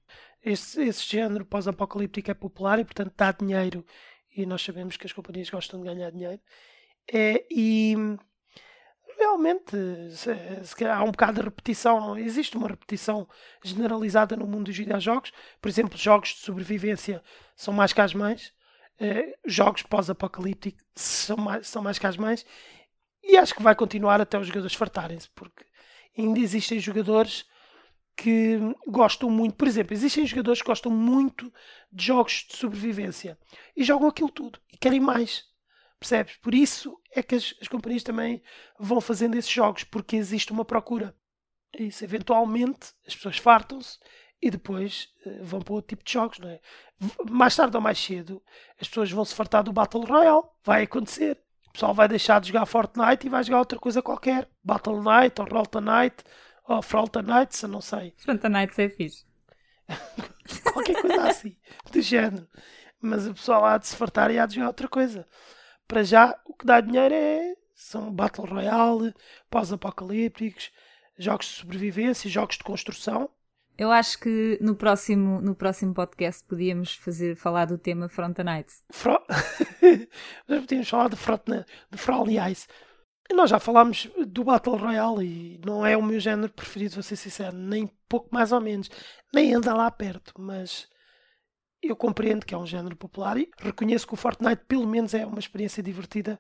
Esse, 0.45 0.83
esse 0.83 1.09
género 1.09 1.45
pós-apocalíptico 1.45 2.31
é 2.31 2.35
popular 2.35 2.79
e, 2.79 2.85
portanto, 2.85 3.13
dá 3.17 3.33
dinheiro. 3.33 3.85
E 4.37 4.47
nós 4.47 4.63
sabemos 4.63 4.97
que 4.97 5.07
as 5.07 5.13
companhias 5.13 5.51
gostam 5.51 5.81
de 5.81 5.87
ganhar 5.87 6.11
dinheiro. 6.11 6.41
É, 7.13 7.45
e 7.51 7.95
realmente 9.19 9.77
se, 10.11 10.35
se 10.65 10.85
há 10.85 11.03
um 11.03 11.11
bocado 11.11 11.35
de 11.35 11.43
repetição, 11.43 12.17
existe 12.19 12.57
uma 12.57 12.69
repetição 12.69 13.29
generalizada 13.63 14.37
no 14.37 14.47
mundo 14.47 14.67
dos 14.67 14.77
videojogos. 14.77 15.33
Por 15.61 15.69
exemplo, 15.69 15.99
jogos 15.99 16.31
de 16.31 16.41
sobrevivência 16.41 17.23
são 17.57 17.73
mais 17.73 17.93
que 17.93 18.01
as 18.01 18.15
mães, 18.15 18.53
uh, 19.01 19.33
jogos 19.45 19.83
pós-apocalípticos 19.83 20.83
são 20.95 21.37
mais, 21.37 21.67
são 21.67 21.83
mais 21.83 21.99
que 21.99 22.07
as 22.07 22.17
mães, 22.17 22.45
e 23.23 23.37
acho 23.37 23.55
que 23.55 23.63
vai 23.63 23.75
continuar 23.75 24.21
até 24.21 24.39
os 24.39 24.47
jogadores 24.47 24.75
fartarem-se, 24.75 25.31
porque 25.31 25.65
ainda 26.17 26.41
existem 26.41 26.79
jogadores 26.81 27.47
que 28.17 28.59
gostam 28.87 29.31
muito, 29.31 29.55
por 29.55 29.67
exemplo, 29.67 29.95
existem 29.95 30.27
jogadores 30.27 30.61
que 30.61 30.69
gostam 30.69 30.93
muito 30.93 31.53
de 31.91 32.07
jogos 32.07 32.47
de 32.49 32.57
sobrevivência 32.57 33.39
e 33.77 33.85
jogam 33.85 34.09
aquilo 34.09 34.31
tudo 34.31 34.59
e 34.73 34.77
querem 34.77 35.01
mais. 35.01 35.52
Percebes? 36.03 36.37
Por 36.39 36.53
isso 36.53 36.99
é 37.15 37.23
que 37.23 37.37
as, 37.37 37.55
as 37.63 37.69
companhias 37.69 38.03
também 38.03 38.43
vão 38.77 39.01
fazendo 39.01 39.37
esses 39.37 39.51
jogos, 39.51 39.85
porque 39.85 40.17
existe 40.17 40.51
uma 40.51 40.65
procura. 40.65 41.15
Isso, 41.79 42.03
eventualmente, 42.03 42.93
as 43.07 43.15
pessoas 43.15 43.39
fartam-se 43.39 44.01
e 44.43 44.51
depois 44.51 45.11
uh, 45.25 45.45
vão 45.45 45.61
para 45.61 45.75
outro 45.75 45.91
tipo 45.91 46.05
de 46.05 46.13
jogos, 46.13 46.41
não 46.41 46.49
é? 46.49 46.61
Mais 47.31 47.55
tarde 47.55 47.77
ou 47.77 47.81
mais 47.81 48.01
cedo, 48.01 48.43
as 48.81 48.89
pessoas 48.89 49.13
vão 49.13 49.25
se 49.25 49.33
fartar 49.33 49.63
do 49.63 49.73
Battle 49.73 50.05
Royale, 50.05 50.43
vai 50.65 50.83
acontecer. 50.83 51.39
O 51.69 51.73
pessoal 51.73 51.95
vai 51.95 52.09
deixar 52.09 52.41
de 52.41 52.49
jogar 52.49 52.67
Fortnite 52.67 53.29
e 53.29 53.31
vai 53.31 53.45
jogar 53.45 53.61
outra 53.61 53.79
coisa 53.79 54.03
qualquer. 54.03 54.49
Battle 54.63 55.01
Night, 55.01 55.41
ou 55.41 55.47
Rolta 55.47 55.81
Night, 55.81 56.17
ou 56.67 56.83
Frolta 56.83 57.23
Night, 57.23 57.57
se 57.57 57.69
não 57.69 57.81
sei. 57.81 58.13
Frolta 58.19 58.49
Night 58.49 58.81
é 58.83 58.89
fixe. 58.89 59.25
qualquer 60.73 61.01
coisa 61.01 61.29
assim, 61.29 61.57
do 61.93 62.03
género. 62.03 62.49
Mas 63.01 63.25
o 63.25 63.35
pessoal 63.35 63.65
há 63.65 63.79
de 63.79 63.87
se 63.87 63.95
fartar 63.95 64.33
e 64.33 64.39
há 64.41 64.47
de 64.47 64.57
jogar 64.57 64.67
outra 64.67 64.89
coisa 64.89 65.29
para 65.87 66.03
já 66.03 66.39
o 66.47 66.55
que 66.55 66.67
dá 66.67 66.81
dinheiro 66.81 67.15
é 67.15 67.55
são 67.75 68.13
Battle 68.13 68.47
Royale, 68.47 69.15
pós-apocalípticos, 69.51 70.71
jogos 71.19 71.47
de 71.47 71.53
sobrevivência, 71.53 72.31
jogos 72.31 72.57
de 72.57 72.65
construção. 72.65 73.29
Eu 73.77 73.91
acho 73.91 74.19
que 74.19 74.59
no 74.61 74.77
próximo, 74.77 75.41
no 75.41 75.55
próximo 75.55 75.95
podcast 75.95 76.45
podíamos 76.45 76.95
fazer, 76.95 77.35
falar 77.35 77.65
do 77.65 77.79
tema 77.79 78.09
Front. 78.09 78.37
Fro... 78.91 79.19
Nós 80.47 80.61
podíamos 80.61 80.89
falar 80.89 81.09
de 81.09 81.17
Front 81.17 81.49
de 81.91 81.99
Frowly 81.99 82.39
Ice. 82.51 82.67
Nós 83.33 83.49
já 83.49 83.59
falámos 83.59 84.11
do 84.27 84.45
Battle 84.45 84.77
Royale 84.77 85.25
e 85.25 85.61
não 85.65 85.87
é 85.87 85.97
o 85.97 86.03
meu 86.03 86.21
género 86.21 86.53
preferido, 86.53 86.95
vou 86.95 87.03
ser 87.03 87.17
sincero, 87.17 87.57
nem 87.57 87.91
pouco 88.07 88.29
mais 88.31 88.53
ou 88.53 88.61
menos, 88.61 88.91
nem 89.33 89.55
anda 89.55 89.73
lá 89.73 89.91
perto, 89.91 90.35
mas 90.39 90.87
eu 91.83 91.97
compreendo 91.97 92.47
que 92.47 92.55
é 92.55 92.59
um 92.59 92.67
género 92.67 92.95
popular 92.95 93.37
e 93.37 93.51
reconheço 93.59 94.07
que 94.07 94.15
o 94.15 94.17
Fortnite 94.17 94.63
pelo 94.69 94.87
menos 94.87 95.15
é 95.15 95.27
uma 95.27 95.41
experiência 95.41 95.83
divertida 95.83 96.39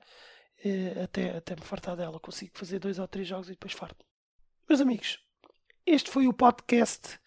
eh, 0.64 1.02
até, 1.02 1.36
até 1.36 1.56
me 1.56 1.62
fartar 1.62 1.96
dela. 1.96 2.20
Consigo 2.20 2.52
fazer 2.54 2.78
dois 2.78 2.98
ou 2.98 3.08
três 3.08 3.26
jogos 3.26 3.48
e 3.48 3.52
depois 3.52 3.72
farto. 3.72 4.04
Meus 4.68 4.80
amigos, 4.80 5.18
este 5.84 6.10
foi 6.10 6.28
o 6.28 6.32
podcast 6.32 7.18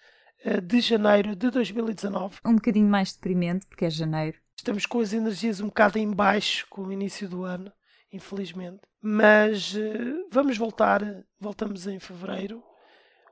eh, 0.43 0.62
de 0.62 0.80
janeiro 0.80 1.36
de 1.36 1.49
2019. 1.51 2.38
Um 2.45 2.56
bocadinho 2.56 2.88
mais 2.88 3.13
deprimente 3.13 3.65
porque 3.67 3.86
é 3.86 3.89
janeiro. 3.89 4.39
Estamos 4.58 4.86
com 4.86 4.99
as 5.01 5.12
energias 5.12 5.60
um 5.60 5.65
bocado 5.65 5.99
em 5.99 6.10
baixo 6.10 6.65
com 6.69 6.84
o 6.84 6.93
início 6.93 7.28
do 7.28 7.43
ano, 7.43 7.71
infelizmente. 8.12 8.80
Mas 9.01 9.75
eh, 9.75 10.23
vamos 10.32 10.58
voltar, 10.58 11.01
voltamos 11.38 11.86
em 11.86 11.99
fevereiro 11.99 12.63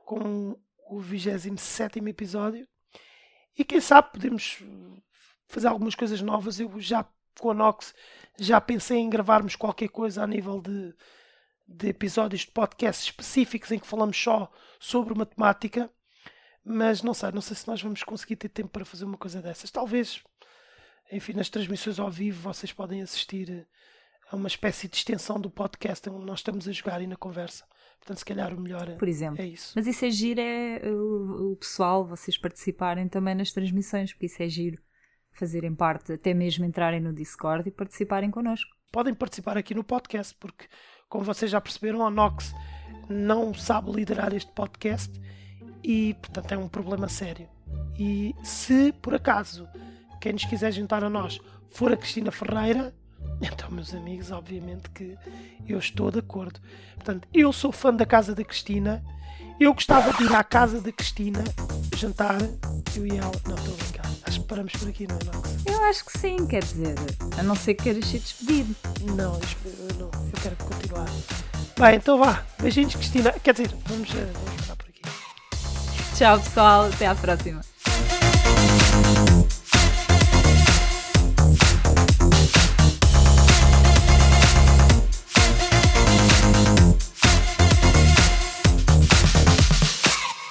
com 0.04 0.54
o 0.90 1.00
27 1.00 1.98
episódio 2.00 2.68
e 3.56 3.64
quem 3.64 3.80
sabe 3.80 4.12
podemos 4.12 4.62
fazer 5.46 5.68
algumas 5.68 5.94
coisas 5.94 6.20
novas. 6.20 6.58
Eu 6.58 6.80
já 6.80 7.06
com 7.38 7.50
a 7.50 7.54
Nox 7.54 7.94
já 8.38 8.60
pensei 8.60 8.98
em 8.98 9.10
gravarmos 9.10 9.56
qualquer 9.56 9.88
coisa 9.88 10.22
a 10.22 10.26
nível 10.26 10.60
de, 10.60 10.94
de 11.66 11.88
episódios 11.88 12.42
de 12.42 12.48
podcast 12.48 13.10
específicos 13.10 13.70
em 13.70 13.78
que 13.78 13.86
falamos 13.86 14.16
só 14.16 14.50
sobre 14.78 15.14
matemática. 15.14 15.90
Mas 16.64 17.02
não 17.02 17.12
sei, 17.12 17.30
não 17.30 17.42
sei 17.42 17.56
se 17.56 17.68
nós 17.68 17.82
vamos 17.82 18.02
conseguir 18.02 18.36
ter 18.36 18.48
tempo 18.48 18.70
para 18.70 18.84
fazer 18.84 19.04
uma 19.04 19.18
coisa 19.18 19.42
dessas. 19.42 19.70
Talvez, 19.70 20.22
enfim, 21.12 21.34
nas 21.34 21.50
transmissões 21.50 21.98
ao 21.98 22.10
vivo 22.10 22.40
vocês 22.40 22.72
podem 22.72 23.02
assistir 23.02 23.68
a 24.30 24.36
uma 24.36 24.48
espécie 24.48 24.88
de 24.88 24.96
extensão 24.96 25.38
do 25.38 25.50
podcast 25.50 26.08
onde 26.08 26.24
nós 26.24 26.40
estamos 26.40 26.66
a 26.66 26.72
jogar 26.72 27.02
e 27.02 27.06
na 27.06 27.16
conversa. 27.16 27.66
Portanto, 28.04 28.18
se 28.18 28.24
calhar 28.26 28.52
o 28.52 28.60
melhor 28.60 28.86
é, 28.86 28.96
Por 28.96 29.08
exemplo. 29.08 29.40
é 29.40 29.46
isso. 29.46 29.72
Mas 29.74 29.86
isso 29.86 30.04
é 30.04 30.10
giro, 30.10 30.38
é 30.38 30.78
o, 30.84 31.52
o, 31.52 31.56
pessoal, 31.56 32.06
vocês 32.06 32.36
participarem 32.36 33.08
também 33.08 33.34
nas 33.34 33.50
transmissões, 33.50 34.12
porque 34.12 34.26
isso 34.26 34.42
é 34.42 34.48
giro. 34.48 34.82
Fazerem 35.32 35.74
parte, 35.74 36.12
até 36.12 36.34
mesmo 36.34 36.66
entrarem 36.66 37.00
no 37.00 37.14
Discord 37.14 37.66
e 37.66 37.72
participarem 37.72 38.30
connosco. 38.30 38.70
Podem 38.92 39.14
participar 39.14 39.56
aqui 39.56 39.74
no 39.74 39.82
podcast, 39.82 40.34
porque, 40.38 40.66
como 41.08 41.24
vocês 41.24 41.50
já 41.50 41.60
perceberam, 41.62 42.06
a 42.06 42.10
Nox 42.10 42.54
não 43.08 43.54
sabe 43.54 43.90
liderar 43.90 44.34
este 44.34 44.52
podcast 44.52 45.10
e, 45.82 46.12
portanto, 46.14 46.52
é 46.52 46.58
um 46.58 46.68
problema 46.68 47.08
sério. 47.08 47.48
E 47.98 48.34
se, 48.44 48.92
por 48.92 49.14
acaso, 49.14 49.66
quem 50.20 50.34
nos 50.34 50.44
quiser 50.44 50.72
juntar 50.72 51.02
a 51.02 51.08
nós 51.08 51.40
for 51.68 51.90
a 51.90 51.96
Cristina 51.96 52.30
Ferreira, 52.30 52.94
então, 53.40 53.70
meus 53.70 53.94
amigos, 53.94 54.30
obviamente 54.30 54.90
que 54.90 55.16
eu 55.66 55.78
estou 55.78 56.10
de 56.10 56.18
acordo. 56.18 56.60
Portanto, 56.94 57.28
eu 57.32 57.52
sou 57.52 57.72
fã 57.72 57.92
da 57.92 58.06
casa 58.06 58.34
da 58.34 58.44
Cristina 58.44 59.02
Eu 59.58 59.72
gostava 59.72 60.12
de 60.12 60.24
ir 60.24 60.34
à 60.34 60.42
casa 60.42 60.80
da 60.80 60.90
Cristina 60.90 61.44
jantar, 61.96 62.38
eu 62.96 63.06
e 63.06 63.16
ela. 63.16 63.32
Não, 63.46 63.54
estou 63.54 63.74
a 63.74 63.76
brincar. 63.76 64.10
Acho 64.24 64.40
que 64.40 64.46
paramos 64.46 64.72
por 64.72 64.88
aqui, 64.88 65.06
não 65.06 65.16
é, 65.16 65.24
Max? 65.24 65.66
Eu 65.66 65.84
acho 65.84 66.04
que 66.04 66.18
sim, 66.18 66.46
quer 66.46 66.62
dizer, 66.62 66.96
a 67.38 67.42
não 67.42 67.54
ser 67.54 67.74
que 67.74 67.84
queiras 67.84 68.04
ser 68.06 68.18
despedido. 68.18 68.74
Não, 69.02 69.34
eu, 69.34 69.94
não, 69.96 70.06
eu 70.06 70.42
quero 70.42 70.56
continuar. 70.56 71.08
Bem, 71.78 71.96
então 71.96 72.18
vá. 72.18 72.44
Beijinhos, 72.60 72.94
Cristina. 72.94 73.32
Quer 73.32 73.52
dizer, 73.52 73.70
vamos, 73.86 74.10
eh, 74.14 74.32
vamos 74.44 74.62
parar 74.62 74.76
por 74.76 74.88
aqui. 74.88 75.02
Tchau, 76.16 76.40
pessoal. 76.40 76.86
Até 76.86 77.06
à 77.06 77.14
próxima. 77.14 77.73